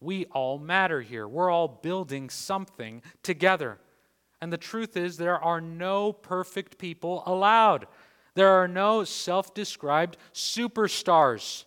We 0.00 0.26
all 0.26 0.58
matter 0.58 1.00
here. 1.00 1.26
We're 1.26 1.50
all 1.50 1.68
building 1.68 2.28
something 2.30 3.02
together. 3.22 3.78
And 4.40 4.52
the 4.52 4.58
truth 4.58 4.96
is, 4.96 5.16
there 5.16 5.42
are 5.42 5.60
no 5.60 6.12
perfect 6.12 6.76
people 6.76 7.22
allowed. 7.26 7.86
There 8.34 8.50
are 8.50 8.68
no 8.68 9.04
self 9.04 9.54
described 9.54 10.16
superstars. 10.34 11.64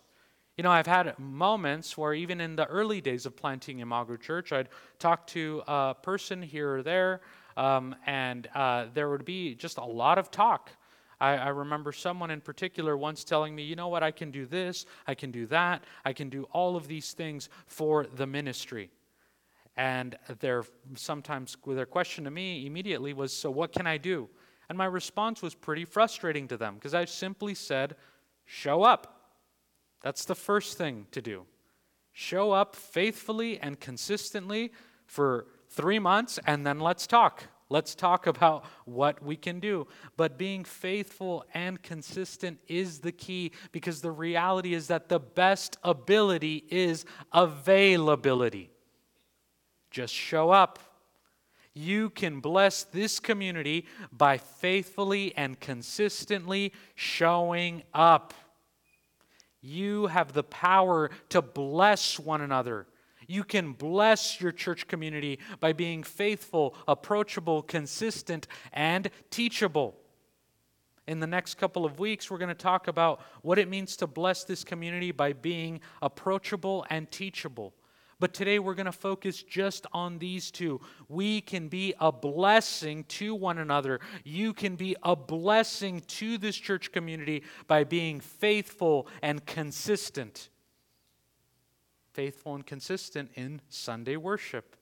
You 0.56 0.64
know, 0.64 0.70
I've 0.70 0.86
had 0.86 1.18
moments 1.18 1.96
where 1.96 2.14
even 2.14 2.40
in 2.40 2.56
the 2.56 2.66
early 2.66 3.00
days 3.00 3.26
of 3.26 3.36
planting 3.36 3.78
Imago 3.78 4.16
Church, 4.16 4.52
I'd 4.52 4.68
talk 4.98 5.26
to 5.28 5.62
a 5.66 5.94
person 6.02 6.42
here 6.42 6.76
or 6.76 6.82
there, 6.82 7.20
um, 7.56 7.94
and 8.06 8.48
uh, 8.54 8.86
there 8.92 9.08
would 9.08 9.24
be 9.24 9.54
just 9.54 9.78
a 9.78 9.84
lot 9.84 10.18
of 10.18 10.30
talk. 10.30 10.70
I, 11.20 11.36
I, 11.36 11.48
remember 11.48 11.92
someone 11.92 12.30
in 12.30 12.40
particular 12.40 12.96
once 12.96 13.24
telling 13.24 13.54
me, 13.54 13.62
you 13.62 13.76
know 13.76 13.88
what, 13.88 14.02
I 14.02 14.10
can 14.10 14.30
do 14.30 14.46
this, 14.46 14.86
I 15.06 15.14
can 15.14 15.30
do 15.30 15.46
that, 15.46 15.82
I 16.04 16.12
can 16.12 16.28
do 16.28 16.44
all 16.52 16.76
of 16.76 16.86
these 16.86 17.12
things 17.12 17.48
for 17.66 18.06
the 18.06 18.26
ministry. 18.26 18.90
And 19.76 20.16
their 20.40 20.64
sometimes 20.94 21.56
their 21.66 21.86
question 21.86 22.24
to 22.24 22.30
me 22.30 22.66
immediately 22.66 23.12
was, 23.12 23.32
so 23.32 23.50
what 23.50 23.72
can 23.72 23.86
I 23.86 23.96
do? 23.96 24.28
And 24.68 24.76
my 24.76 24.86
response 24.86 25.40
was 25.40 25.54
pretty 25.54 25.84
frustrating 25.84 26.48
to 26.48 26.56
them 26.56 26.74
because 26.74 26.94
I 26.94 27.04
simply 27.04 27.54
said, 27.54 27.96
show 28.44 28.82
up. 28.82 29.14
That's 30.02 30.24
the 30.24 30.34
first 30.34 30.78
thing 30.78 31.06
to 31.12 31.22
do. 31.22 31.46
Show 32.12 32.52
up 32.52 32.74
faithfully 32.74 33.58
and 33.60 33.78
consistently 33.78 34.72
for 35.06 35.46
three 35.70 35.98
months, 35.98 36.38
and 36.46 36.66
then 36.66 36.80
let's 36.80 37.06
talk. 37.06 37.44
Let's 37.70 37.94
talk 37.94 38.26
about 38.26 38.64
what 38.86 39.22
we 39.22 39.36
can 39.36 39.60
do. 39.60 39.86
But 40.16 40.38
being 40.38 40.64
faithful 40.64 41.44
and 41.52 41.82
consistent 41.82 42.60
is 42.66 43.00
the 43.00 43.12
key 43.12 43.52
because 43.72 44.00
the 44.00 44.10
reality 44.10 44.72
is 44.72 44.86
that 44.86 45.08
the 45.08 45.20
best 45.20 45.76
ability 45.82 46.64
is 46.70 47.04
availability. 47.32 48.70
Just 49.90 50.14
show 50.14 50.50
up. 50.50 50.78
You 51.74 52.10
can 52.10 52.40
bless 52.40 52.84
this 52.84 53.20
community 53.20 53.86
by 54.10 54.38
faithfully 54.38 55.34
and 55.36 55.60
consistently 55.60 56.72
showing 56.94 57.82
up. 57.92 58.32
You 59.60 60.06
have 60.06 60.32
the 60.32 60.42
power 60.42 61.10
to 61.28 61.42
bless 61.42 62.18
one 62.18 62.40
another. 62.40 62.86
You 63.28 63.44
can 63.44 63.74
bless 63.74 64.40
your 64.40 64.52
church 64.52 64.88
community 64.88 65.38
by 65.60 65.74
being 65.74 66.02
faithful, 66.02 66.74
approachable, 66.88 67.62
consistent, 67.62 68.48
and 68.72 69.10
teachable. 69.30 69.94
In 71.06 71.20
the 71.20 71.26
next 71.26 71.54
couple 71.54 71.84
of 71.84 71.98
weeks, 71.98 72.30
we're 72.30 72.38
going 72.38 72.48
to 72.48 72.54
talk 72.54 72.88
about 72.88 73.20
what 73.42 73.58
it 73.58 73.68
means 73.68 73.96
to 73.98 74.06
bless 74.06 74.44
this 74.44 74.64
community 74.64 75.12
by 75.12 75.34
being 75.34 75.80
approachable 76.00 76.86
and 76.88 77.10
teachable. 77.10 77.74
But 78.18 78.34
today 78.34 78.58
we're 78.58 78.74
going 78.74 78.86
to 78.86 78.92
focus 78.92 79.42
just 79.42 79.86
on 79.92 80.18
these 80.18 80.50
two. 80.50 80.80
We 81.08 81.40
can 81.40 81.68
be 81.68 81.94
a 82.00 82.10
blessing 82.10 83.04
to 83.04 83.34
one 83.34 83.58
another. 83.58 84.00
You 84.24 84.52
can 84.52 84.74
be 84.74 84.96
a 85.02 85.14
blessing 85.14 86.00
to 86.00 86.38
this 86.38 86.56
church 86.56 86.92
community 86.92 87.44
by 87.68 87.84
being 87.84 88.20
faithful 88.20 89.06
and 89.22 89.44
consistent. 89.46 90.48
Faithful 92.18 92.56
and 92.56 92.66
consistent 92.66 93.30
in 93.36 93.60
Sunday 93.68 94.16
worship. 94.16 94.74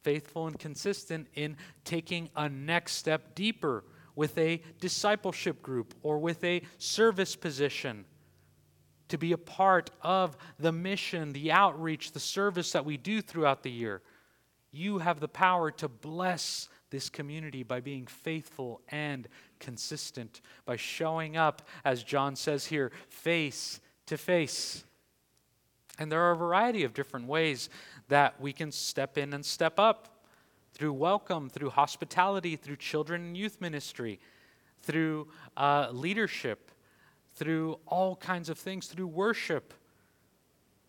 Faithful 0.00 0.46
and 0.46 0.58
consistent 0.58 1.26
in 1.34 1.58
taking 1.84 2.30
a 2.34 2.48
next 2.48 2.94
step 2.94 3.34
deeper 3.34 3.84
with 4.16 4.38
a 4.38 4.62
discipleship 4.80 5.60
group 5.60 5.92
or 6.02 6.18
with 6.18 6.42
a 6.42 6.62
service 6.78 7.36
position 7.36 8.06
to 9.08 9.18
be 9.18 9.32
a 9.32 9.36
part 9.36 9.90
of 10.00 10.38
the 10.58 10.72
mission, 10.72 11.34
the 11.34 11.52
outreach, 11.52 12.12
the 12.12 12.18
service 12.18 12.72
that 12.72 12.86
we 12.86 12.96
do 12.96 13.20
throughout 13.20 13.62
the 13.62 13.70
year. 13.70 14.00
You 14.70 15.00
have 15.00 15.20
the 15.20 15.28
power 15.28 15.70
to 15.72 15.86
bless 15.86 16.70
this 16.88 17.10
community 17.10 17.62
by 17.62 17.80
being 17.80 18.06
faithful 18.06 18.80
and 18.88 19.28
consistent, 19.60 20.40
by 20.64 20.76
showing 20.76 21.36
up, 21.36 21.60
as 21.84 22.02
John 22.02 22.36
says 22.36 22.64
here, 22.64 22.90
face 23.10 23.80
to 24.06 24.16
face. 24.16 24.84
And 25.98 26.10
there 26.10 26.22
are 26.22 26.32
a 26.32 26.36
variety 26.36 26.84
of 26.84 26.94
different 26.94 27.26
ways 27.26 27.68
that 28.08 28.40
we 28.40 28.52
can 28.52 28.70
step 28.70 29.18
in 29.18 29.32
and 29.34 29.44
step 29.44 29.78
up 29.78 30.22
through 30.72 30.92
welcome, 30.92 31.50
through 31.50 31.70
hospitality, 31.70 32.56
through 32.56 32.76
children 32.76 33.22
and 33.22 33.36
youth 33.36 33.60
ministry, 33.60 34.20
through 34.82 35.28
uh, 35.56 35.88
leadership 35.90 36.68
through 37.38 37.78
all 37.86 38.16
kinds 38.16 38.48
of 38.48 38.58
things, 38.58 38.88
through 38.88 39.06
worship. 39.06 39.72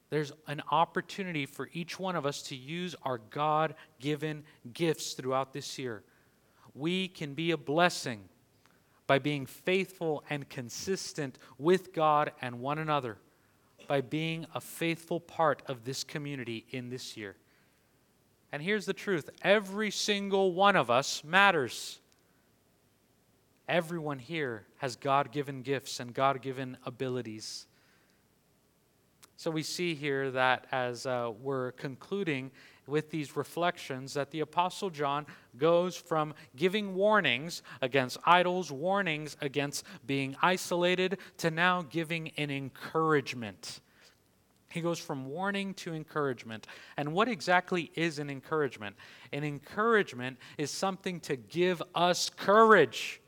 There's 0.09 0.31
an 0.47 0.63
opportunity 0.71 1.45
for 1.45 1.69
each 1.73 1.99
one 1.99 2.15
of 2.15 2.25
us 2.25 2.41
to 2.43 2.55
use 2.55 2.95
our 3.03 3.19
God 3.19 3.75
given 3.99 4.43
gifts 4.73 5.13
throughout 5.13 5.53
this 5.53 5.77
year. 5.77 6.03
We 6.73 7.07
can 7.07 7.35
be 7.35 7.51
a 7.51 7.57
blessing 7.57 8.21
by 9.05 9.19
being 9.19 9.45
faithful 9.45 10.23
and 10.29 10.49
consistent 10.49 11.37
with 11.59 11.93
God 11.93 12.31
and 12.41 12.59
one 12.59 12.79
another, 12.79 13.17
by 13.89 14.02
being 14.02 14.45
a 14.54 14.62
faithful 14.62 15.19
part 15.19 15.63
of 15.65 15.84
this 15.84 16.04
community 16.04 16.63
in 16.69 16.91
this 16.91 17.17
year. 17.17 17.36
And 18.52 18.62
here's 18.62 18.86
the 18.86 18.93
truth 18.93 19.32
every 19.41 19.89
single 19.89 20.54
one 20.54 20.75
of 20.75 20.91
us 20.91 21.23
matters. 21.23 21.99
Everyone 23.67 24.19
here 24.19 24.67
has 24.78 24.95
God 24.95 25.32
given 25.32 25.63
gifts 25.63 25.99
and 25.99 26.13
God 26.13 26.39
given 26.43 26.78
abilities. 26.86 27.65
So 29.38 29.49
we 29.49 29.63
see 29.63 29.95
here 29.95 30.30
that 30.32 30.67
as 30.71 31.08
uh, 31.08 31.32
we're 31.41 31.71
concluding 31.71 32.52
with 32.89 33.10
these 33.10 33.36
reflections, 33.36 34.13
that 34.13 34.32
the 34.32 34.39
Apostle 34.41 34.89
John 34.89 35.25
goes 35.58 35.95
from 35.95 36.34
giving 36.56 36.95
warnings 36.95 37.62
against 37.82 38.17
idols, 38.25 38.71
warnings 38.71 39.38
against 39.41 39.86
being 40.06 40.36
isolated, 40.41 41.17
to 41.38 41.52
now 41.52 41.84
giving 41.84 42.32
an 42.38 42.49
encouragement. 42.49 43.82
He 44.71 44.82
goes 44.82 44.99
from 44.99 45.25
warning 45.28 45.73
to 45.75 45.93
encouragement. 45.93 46.67
And 46.95 47.13
what 47.13 47.28
exactly 47.28 47.91
is 47.95 48.19
an 48.19 48.30
encouragement? 48.30 48.95
An 49.34 49.43
encouragement 49.43 50.38
is 50.58 50.69
something 50.69 51.19
to 51.21 51.36
give 51.36 51.82
us 51.95 52.30
courage 52.30 53.21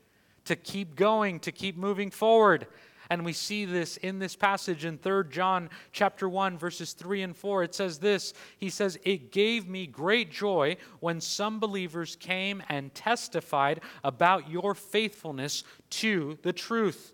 to 0.44 0.56
keep 0.56 0.96
going, 0.96 1.40
to 1.40 1.52
keep 1.52 1.76
moving 1.76 2.10
forward. 2.10 2.66
And 3.12 3.26
we 3.26 3.34
see 3.34 3.66
this 3.66 3.98
in 3.98 4.20
this 4.20 4.34
passage 4.34 4.86
in 4.86 4.96
3 4.96 5.24
John 5.28 5.68
chapter 5.92 6.30
1 6.30 6.56
verses 6.56 6.94
3 6.94 7.20
and 7.20 7.36
4. 7.36 7.62
It 7.62 7.74
says 7.74 7.98
this. 7.98 8.32
He 8.56 8.70
says, 8.70 8.98
"It 9.04 9.30
gave 9.30 9.68
me 9.68 9.86
great 9.86 10.30
joy 10.30 10.78
when 11.00 11.20
some 11.20 11.60
believers 11.60 12.16
came 12.16 12.62
and 12.70 12.94
testified 12.94 13.82
about 14.02 14.48
your 14.48 14.74
faithfulness 14.74 15.62
to 15.90 16.38
the 16.40 16.54
truth, 16.54 17.12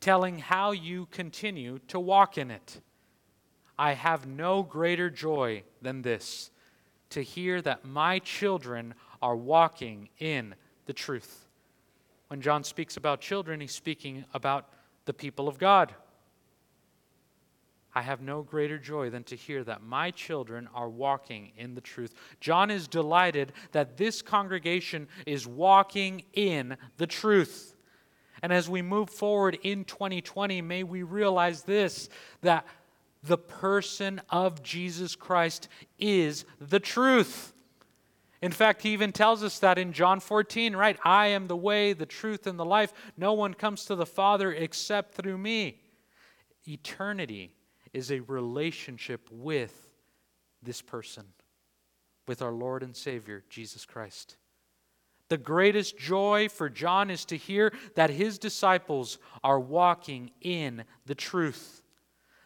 telling 0.00 0.40
how 0.40 0.72
you 0.72 1.06
continue 1.12 1.78
to 1.86 2.00
walk 2.00 2.36
in 2.36 2.50
it. 2.50 2.80
I 3.78 3.92
have 3.92 4.26
no 4.26 4.64
greater 4.64 5.08
joy 5.08 5.62
than 5.80 6.02
this, 6.02 6.50
to 7.10 7.22
hear 7.22 7.62
that 7.62 7.84
my 7.84 8.18
children 8.18 8.92
are 9.22 9.36
walking 9.36 10.08
in 10.18 10.56
the 10.86 10.92
truth." 10.92 11.46
When 12.26 12.42
John 12.42 12.64
speaks 12.64 12.96
about 12.96 13.20
children, 13.20 13.60
he's 13.60 13.72
speaking 13.72 14.24
about 14.34 14.68
the 15.06 15.14
people 15.14 15.48
of 15.48 15.58
God. 15.58 15.94
I 17.94 18.02
have 18.02 18.20
no 18.20 18.42
greater 18.42 18.78
joy 18.78 19.08
than 19.08 19.24
to 19.24 19.36
hear 19.36 19.64
that 19.64 19.82
my 19.82 20.10
children 20.10 20.68
are 20.74 20.90
walking 20.90 21.52
in 21.56 21.74
the 21.74 21.80
truth. 21.80 22.12
John 22.40 22.70
is 22.70 22.86
delighted 22.86 23.54
that 23.72 23.96
this 23.96 24.20
congregation 24.20 25.08
is 25.24 25.46
walking 25.46 26.24
in 26.34 26.76
the 26.98 27.06
truth. 27.06 27.74
And 28.42 28.52
as 28.52 28.68
we 28.68 28.82
move 28.82 29.08
forward 29.08 29.58
in 29.62 29.86
2020, 29.86 30.60
may 30.60 30.82
we 30.82 31.04
realize 31.04 31.62
this 31.62 32.10
that 32.42 32.66
the 33.22 33.38
person 33.38 34.20
of 34.28 34.62
Jesus 34.62 35.16
Christ 35.16 35.68
is 35.98 36.44
the 36.60 36.80
truth. 36.80 37.54
In 38.42 38.52
fact, 38.52 38.82
he 38.82 38.90
even 38.90 39.12
tells 39.12 39.42
us 39.42 39.58
that 39.60 39.78
in 39.78 39.92
John 39.92 40.20
14, 40.20 40.76
right? 40.76 40.98
I 41.04 41.28
am 41.28 41.46
the 41.46 41.56
way, 41.56 41.92
the 41.92 42.06
truth, 42.06 42.46
and 42.46 42.58
the 42.58 42.64
life. 42.64 42.92
No 43.16 43.32
one 43.32 43.54
comes 43.54 43.86
to 43.86 43.94
the 43.94 44.06
Father 44.06 44.52
except 44.52 45.14
through 45.14 45.38
me. 45.38 45.80
Eternity 46.68 47.52
is 47.92 48.10
a 48.10 48.20
relationship 48.20 49.28
with 49.30 49.88
this 50.62 50.82
person, 50.82 51.24
with 52.28 52.42
our 52.42 52.52
Lord 52.52 52.82
and 52.82 52.94
Savior, 52.94 53.42
Jesus 53.48 53.86
Christ. 53.86 54.36
The 55.28 55.38
greatest 55.38 55.98
joy 55.98 56.48
for 56.48 56.68
John 56.68 57.10
is 57.10 57.24
to 57.26 57.36
hear 57.36 57.72
that 57.94 58.10
his 58.10 58.38
disciples 58.38 59.18
are 59.42 59.58
walking 59.58 60.30
in 60.40 60.84
the 61.06 61.14
truth. 61.14 61.82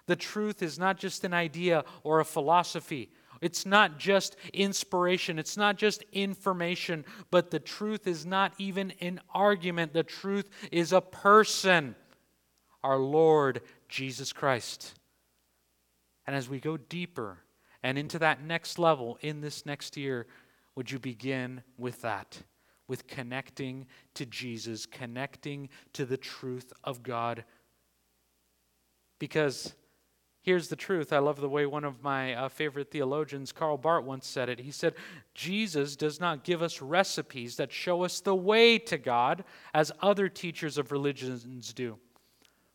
The 0.07 0.17
truth 0.17 0.63
is 0.63 0.79
not 0.79 0.99
just 0.99 1.25
an 1.25 1.35
idea 1.35 1.85
or 2.05 2.21
a 2.21 2.25
philosophy. 2.25 3.11
It's 3.41 3.65
not 3.65 3.99
just 3.99 4.37
inspiration, 4.53 5.39
it's 5.39 5.57
not 5.57 5.77
just 5.77 6.05
information, 6.13 7.05
but 7.31 7.51
the 7.51 7.59
truth 7.59 8.07
is 8.07 8.27
not 8.27 8.53
even 8.59 8.93
an 9.01 9.21
argument. 9.35 9.95
The 9.95 10.03
truth 10.03 10.51
is 10.71 10.93
a 10.93 11.01
person, 11.01 11.95
our 12.83 12.99
Lord 12.99 13.63
Jesus 13.89 14.33
Christ. 14.33 14.95
And 16.27 16.37
as 16.37 16.49
we 16.49 16.61
go 16.61 16.77
deeper 16.77 17.39
and 17.83 17.97
into 17.97 18.19
that 18.19 18.43
next 18.43 18.79
level 18.79 19.19
in 19.23 19.41
this 19.41 19.65
next 19.65 19.97
year, 19.97 20.27
would 20.75 20.91
you 20.91 20.99
begin 20.99 21.63
with 21.79 22.03
that? 22.03 22.39
With 22.89 23.07
connecting 23.07 23.87
to 24.15 24.27
Jesus, 24.27 24.85
connecting 24.85 25.71
to 25.95 26.05
the 26.05 26.17
truth 26.17 26.73
of 26.85 27.03
God. 27.03 27.45
Because 29.19 29.75
Here's 30.43 30.69
the 30.69 30.77
truth. 30.77 31.13
I 31.13 31.19
love 31.19 31.41
the 31.41 31.51
way 31.51 31.67
one 31.67 31.85
of 31.85 32.03
my 32.03 32.33
uh, 32.33 32.49
favorite 32.49 32.91
theologians, 32.91 33.53
Karl 33.53 33.77
Barth, 33.77 34.05
once 34.05 34.27
said 34.27 34.49
it. 34.49 34.61
He 34.61 34.71
said, 34.71 34.95
Jesus 35.35 35.97
does 35.97 36.19
not 36.19 36.45
give 36.45 36.63
us 36.63 36.81
recipes 36.81 37.57
that 37.57 37.71
show 37.71 38.05
us 38.05 38.21
the 38.21 38.35
way 38.35 38.79
to 38.79 38.97
God 38.97 39.45
as 39.75 39.93
other 40.01 40.31
teachers 40.31 40.79
of 40.79 40.93
religions 40.93 41.75
do, 41.75 41.99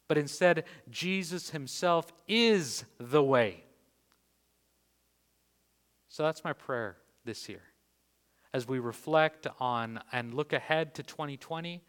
but 0.08 0.18
instead, 0.18 0.66
Jesus 0.92 1.50
himself 1.50 2.14
is 2.28 2.86
the 3.00 3.24
way. 3.24 3.64
So 6.08 6.24
that's 6.24 6.44
my 6.44 6.54
prayer 6.54 6.98
this 7.26 7.50
year. 7.50 7.64
As 8.54 8.68
we 8.68 8.80
reflect 8.80 9.48
on 9.60 10.00
and 10.12 10.34
look 10.34 10.54
ahead 10.54 10.94
to 10.96 11.04
2020, 11.04 11.84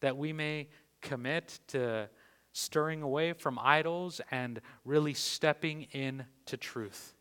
that 0.00 0.16
we 0.16 0.32
may 0.32 0.68
commit 1.02 1.58
to 1.68 2.08
stirring 2.58 3.02
away 3.02 3.32
from 3.32 3.58
idols 3.62 4.20
and 4.30 4.60
really 4.84 5.14
stepping 5.14 5.82
into 5.92 6.56
truth. 6.56 7.14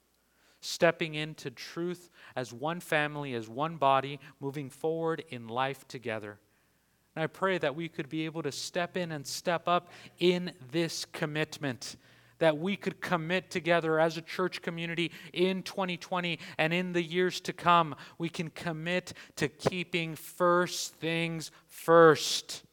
Stepping 0.62 1.14
into 1.14 1.52
truth 1.52 2.10
as 2.36 2.52
one 2.52 2.80
family, 2.80 3.36
as 3.36 3.48
one 3.48 3.78
body, 3.78 4.20
moving 4.40 4.70
forward 4.70 5.24
in 5.30 5.48
life 5.48 5.88
together. 5.88 6.40
And 7.16 7.24
I 7.24 7.28
pray 7.28 7.60
that 7.60 7.76
we 7.76 7.88
could 7.88 8.10
be 8.10 8.26
able 8.26 8.42
to 8.44 8.52
step 8.52 8.98
in 8.98 9.12
and 9.12 9.26
step 9.26 9.68
up 9.68 9.92
in 10.20 10.52
this 10.72 11.06
commitment, 11.06 11.98
that 12.40 12.58
we 12.58 12.76
could 12.76 13.00
commit 13.00 13.52
together 13.52 14.00
as 14.00 14.18
a 14.18 14.22
church 14.22 14.64
community 14.64 15.12
in 15.34 15.62
2020 15.62 16.40
and 16.58 16.74
in 16.74 16.94
the 16.94 17.04
years 17.04 17.40
to 17.42 17.54
come. 17.54 17.96
We 18.18 18.30
can 18.30 18.50
commit 18.50 19.14
to 19.36 19.48
keeping 19.48 20.16
first 20.16 20.96
things 20.96 21.52
first. 21.68 22.64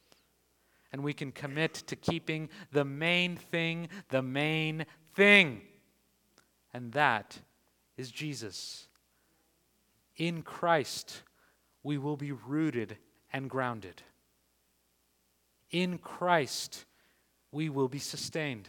And 0.94 1.02
we 1.02 1.12
can 1.12 1.32
commit 1.32 1.74
to 1.88 1.96
keeping 1.96 2.48
the 2.70 2.84
main 2.84 3.34
thing 3.34 3.88
the 4.10 4.22
main 4.22 4.86
thing. 5.16 5.62
And 6.72 6.92
that 6.92 7.36
is 7.96 8.12
Jesus. 8.12 8.86
In 10.18 10.42
Christ, 10.42 11.22
we 11.82 11.98
will 11.98 12.16
be 12.16 12.30
rooted 12.30 12.96
and 13.32 13.50
grounded. 13.50 14.02
In 15.72 15.98
Christ, 15.98 16.84
we 17.50 17.68
will 17.68 17.88
be 17.88 17.98
sustained. 17.98 18.68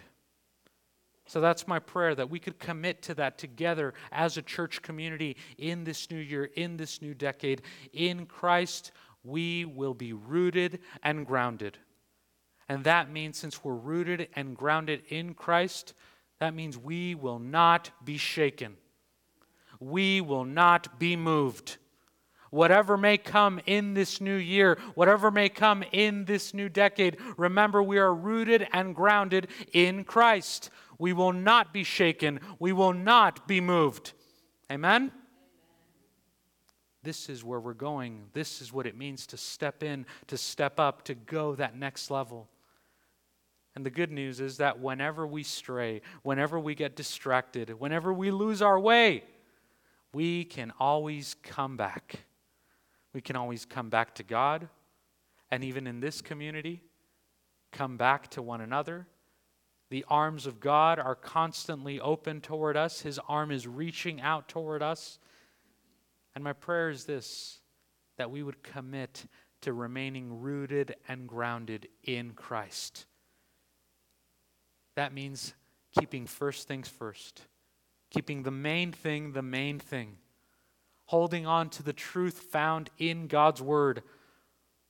So 1.27 1.39
that's 1.39 1.67
my 1.67 1.77
prayer 1.77 2.15
that 2.15 2.31
we 2.31 2.39
could 2.39 2.57
commit 2.57 3.03
to 3.03 3.13
that 3.13 3.37
together 3.37 3.93
as 4.11 4.35
a 4.35 4.41
church 4.41 4.81
community 4.81 5.37
in 5.59 5.83
this 5.83 6.09
new 6.09 6.17
year, 6.17 6.45
in 6.55 6.77
this 6.77 7.03
new 7.03 7.13
decade. 7.13 7.61
In 7.93 8.25
Christ, 8.25 8.93
we 9.23 9.63
will 9.63 9.93
be 9.93 10.11
rooted 10.11 10.79
and 11.03 11.23
grounded. 11.27 11.77
And 12.67 12.83
that 12.85 13.11
means 13.11 13.37
since 13.37 13.63
we're 13.63 13.75
rooted 13.75 14.27
and 14.35 14.57
grounded 14.57 15.03
in 15.09 15.33
Christ, 15.33 15.93
that 16.39 16.53
means 16.53 16.77
we 16.77 17.15
will 17.15 17.39
not 17.39 17.91
be 18.03 18.17
shaken. 18.17 18.77
We 19.79 20.21
will 20.21 20.45
not 20.45 20.99
be 20.99 21.15
moved. 21.15 21.77
Whatever 22.49 22.97
may 22.97 23.17
come 23.17 23.59
in 23.65 23.93
this 23.93 24.21
new 24.21 24.35
year, 24.35 24.77
whatever 24.93 25.29
may 25.29 25.49
come 25.49 25.83
in 25.91 26.25
this 26.25 26.53
new 26.53 26.69
decade, 26.69 27.17
remember 27.37 27.83
we 27.83 27.97
are 27.97 28.13
rooted 28.13 28.67
and 28.71 28.95
grounded 28.95 29.47
in 29.73 30.03
Christ. 30.03 30.69
We 30.97 31.11
will 31.13 31.33
not 31.33 31.73
be 31.73 31.83
shaken. 31.83 32.39
We 32.57 32.71
will 32.71 32.93
not 32.93 33.47
be 33.47 33.59
moved. 33.59 34.13
Amen? 34.71 35.11
This 37.03 37.29
is 37.29 37.43
where 37.43 37.59
we're 37.59 37.73
going. 37.73 38.29
This 38.33 38.61
is 38.61 38.73
what 38.73 38.87
it 38.87 38.97
means 38.97 39.27
to 39.27 39.37
step 39.37 39.83
in, 39.83 40.05
to 40.27 40.37
step 40.37 40.79
up, 40.79 41.03
to 41.03 41.13
go 41.13 41.55
that 41.55 41.75
next 41.77 42.09
level. 42.09 42.47
And 43.75 43.85
the 43.85 43.89
good 43.89 44.11
news 44.11 44.39
is 44.39 44.57
that 44.57 44.79
whenever 44.79 45.27
we 45.27 45.43
stray, 45.43 46.01
whenever 46.23 46.57
we 46.57 46.75
get 46.75 46.95
distracted, 46.95 47.69
whenever 47.79 48.13
we 48.13 48.31
lose 48.31 48.61
our 48.61 48.79
way, 48.79 49.23
we 50.13 50.45
can 50.45 50.71
always 50.79 51.35
come 51.43 51.75
back. 51.75 52.21
We 53.13 53.19
can 53.19 53.35
always 53.35 53.65
come 53.65 53.89
back 53.89 54.15
to 54.15 54.23
God, 54.23 54.69
and 55.51 55.63
even 55.63 55.87
in 55.87 55.99
this 55.99 56.21
community, 56.21 56.81
come 57.71 57.97
back 57.97 58.29
to 58.31 58.41
one 58.41 58.61
another. 58.61 59.07
The 59.89 60.05
arms 60.07 60.47
of 60.47 60.59
God 60.59 60.99
are 60.99 61.15
constantly 61.15 61.99
open 61.99 62.41
toward 62.41 62.75
us, 62.77 63.01
His 63.01 63.19
arm 63.27 63.51
is 63.51 63.67
reaching 63.67 64.21
out 64.21 64.47
toward 64.47 64.81
us. 64.81 65.19
And 66.33 66.43
my 66.43 66.53
prayer 66.53 66.89
is 66.89 67.05
this 67.05 67.59
that 68.17 68.31
we 68.31 68.43
would 68.43 68.63
commit 68.63 69.25
to 69.61 69.73
remaining 69.73 70.41
rooted 70.41 70.95
and 71.07 71.27
grounded 71.27 71.87
in 72.03 72.31
Christ. 72.31 73.05
That 74.95 75.13
means 75.13 75.53
keeping 75.97 76.25
first 76.25 76.67
things 76.67 76.87
first, 76.87 77.41
keeping 78.09 78.43
the 78.43 78.51
main 78.51 78.91
thing 78.91 79.33
the 79.33 79.41
main 79.41 79.79
thing, 79.79 80.17
holding 81.05 81.45
on 81.45 81.69
to 81.71 81.83
the 81.83 81.93
truth 81.93 82.39
found 82.51 82.89
in 82.97 83.27
God's 83.27 83.61
Word, 83.61 84.03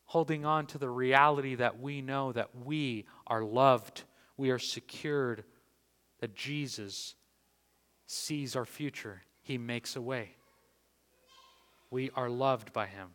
holding 0.05 0.45
on 0.45 0.67
to 0.67 0.77
the 0.77 0.89
reality 0.89 1.55
that 1.55 1.79
we 1.79 2.01
know 2.01 2.31
that 2.31 2.55
we 2.55 3.05
are 3.27 3.43
loved, 3.43 4.03
we 4.37 4.51
are 4.51 4.59
secured, 4.59 5.43
that 6.19 6.35
Jesus 6.35 7.15
sees 8.07 8.55
our 8.55 8.65
future, 8.65 9.23
He 9.41 9.57
makes 9.57 9.95
a 9.95 10.01
way. 10.01 10.35
We 11.89 12.11
are 12.15 12.29
loved 12.29 12.73
by 12.73 12.87
Him. 12.87 13.09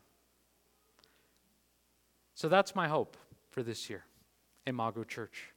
So 2.34 2.48
that's 2.48 2.74
my 2.74 2.88
hope 2.88 3.16
for 3.50 3.62
this 3.62 3.90
year, 3.90 4.04
Imago 4.66 5.04
Church. 5.04 5.52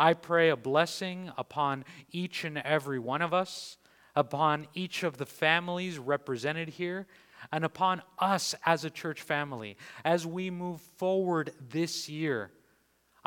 I 0.00 0.14
pray 0.14 0.48
a 0.48 0.56
blessing 0.56 1.30
upon 1.36 1.84
each 2.10 2.44
and 2.44 2.56
every 2.56 2.98
one 2.98 3.20
of 3.20 3.34
us, 3.34 3.76
upon 4.16 4.66
each 4.72 5.02
of 5.02 5.18
the 5.18 5.26
families 5.26 5.98
represented 5.98 6.70
here, 6.70 7.06
and 7.52 7.66
upon 7.66 8.00
us 8.18 8.54
as 8.64 8.86
a 8.86 8.90
church 8.90 9.20
family. 9.20 9.76
As 10.02 10.26
we 10.26 10.48
move 10.48 10.80
forward 10.80 11.52
this 11.68 12.08
year, 12.08 12.50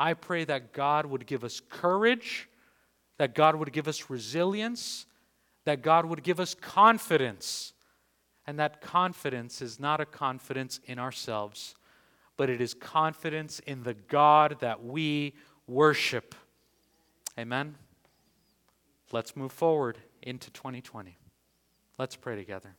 I 0.00 0.14
pray 0.14 0.44
that 0.46 0.72
God 0.72 1.06
would 1.06 1.26
give 1.26 1.44
us 1.44 1.60
courage, 1.60 2.48
that 3.18 3.36
God 3.36 3.54
would 3.54 3.72
give 3.72 3.86
us 3.86 4.10
resilience, 4.10 5.06
that 5.66 5.80
God 5.80 6.06
would 6.06 6.24
give 6.24 6.40
us 6.40 6.56
confidence. 6.56 7.72
And 8.48 8.58
that 8.58 8.80
confidence 8.80 9.62
is 9.62 9.78
not 9.78 10.00
a 10.00 10.06
confidence 10.06 10.80
in 10.86 10.98
ourselves, 10.98 11.76
but 12.36 12.50
it 12.50 12.60
is 12.60 12.74
confidence 12.74 13.60
in 13.60 13.84
the 13.84 13.94
God 13.94 14.56
that 14.58 14.84
we 14.84 15.34
worship. 15.68 16.34
Amen? 17.38 17.76
Let's 19.10 19.36
move 19.36 19.52
forward 19.52 19.98
into 20.22 20.50
2020. 20.50 21.18
Let's 21.98 22.16
pray 22.16 22.36
together. 22.36 22.76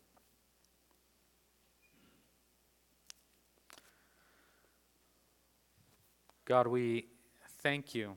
God, 6.46 6.68
we 6.68 7.08
thank 7.62 7.94
you 7.94 8.16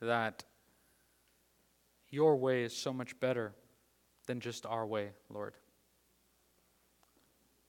that 0.00 0.44
your 2.10 2.36
way 2.36 2.64
is 2.64 2.76
so 2.76 2.92
much 2.92 3.18
better 3.20 3.54
than 4.26 4.40
just 4.40 4.66
our 4.66 4.86
way, 4.86 5.10
Lord. 5.28 5.54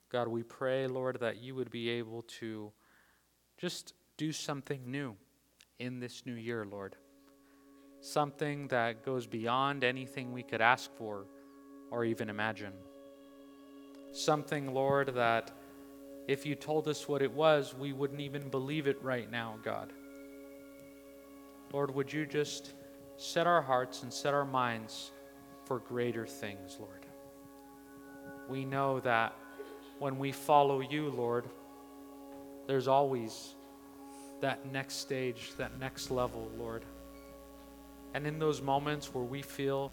God, 0.09 0.27
we 0.27 0.43
pray, 0.43 0.87
Lord, 0.87 1.19
that 1.19 1.37
you 1.37 1.53
would 1.55 1.69
be 1.69 1.89
able 1.89 2.21
to 2.39 2.71
just 3.57 3.93
do 4.15 4.31
something 4.31 4.89
new 4.89 5.15
in 5.79 5.99
this 5.99 6.23
new 6.25 6.33
year, 6.33 6.65
Lord. 6.65 6.95
Something 7.99 8.67
that 8.69 9.03
goes 9.03 9.27
beyond 9.27 9.83
anything 9.83 10.31
we 10.31 10.43
could 10.43 10.61
ask 10.61 10.91
for 10.95 11.25
or 11.91 12.05
even 12.05 12.29
imagine. 12.29 12.73
Something, 14.11 14.73
Lord, 14.73 15.15
that 15.15 15.51
if 16.27 16.45
you 16.45 16.55
told 16.55 16.87
us 16.87 17.07
what 17.07 17.21
it 17.21 17.31
was, 17.31 17.73
we 17.73 17.93
wouldn't 17.93 18.21
even 18.21 18.49
believe 18.49 18.87
it 18.87 19.01
right 19.01 19.29
now, 19.29 19.55
God. 19.63 19.93
Lord, 21.71 21.93
would 21.93 22.11
you 22.11 22.25
just 22.25 22.73
set 23.17 23.47
our 23.47 23.61
hearts 23.61 24.03
and 24.03 24.13
set 24.13 24.33
our 24.33 24.45
minds 24.45 25.11
for 25.65 25.79
greater 25.79 26.25
things, 26.25 26.77
Lord? 26.79 27.05
We 28.49 28.63
know 28.63 28.99
that 29.01 29.35
when 29.99 30.17
we 30.17 30.31
follow 30.31 30.79
you, 30.79 31.09
Lord, 31.09 31.49
there's 32.67 32.87
always 32.87 33.55
that 34.41 34.71
next 34.71 34.95
stage, 34.95 35.51
that 35.57 35.77
next 35.79 36.11
level, 36.11 36.49
Lord. 36.57 36.83
And 38.13 38.25
in 38.25 38.39
those 38.39 38.61
moments 38.61 39.13
where 39.13 39.23
we 39.23 39.41
feel 39.41 39.91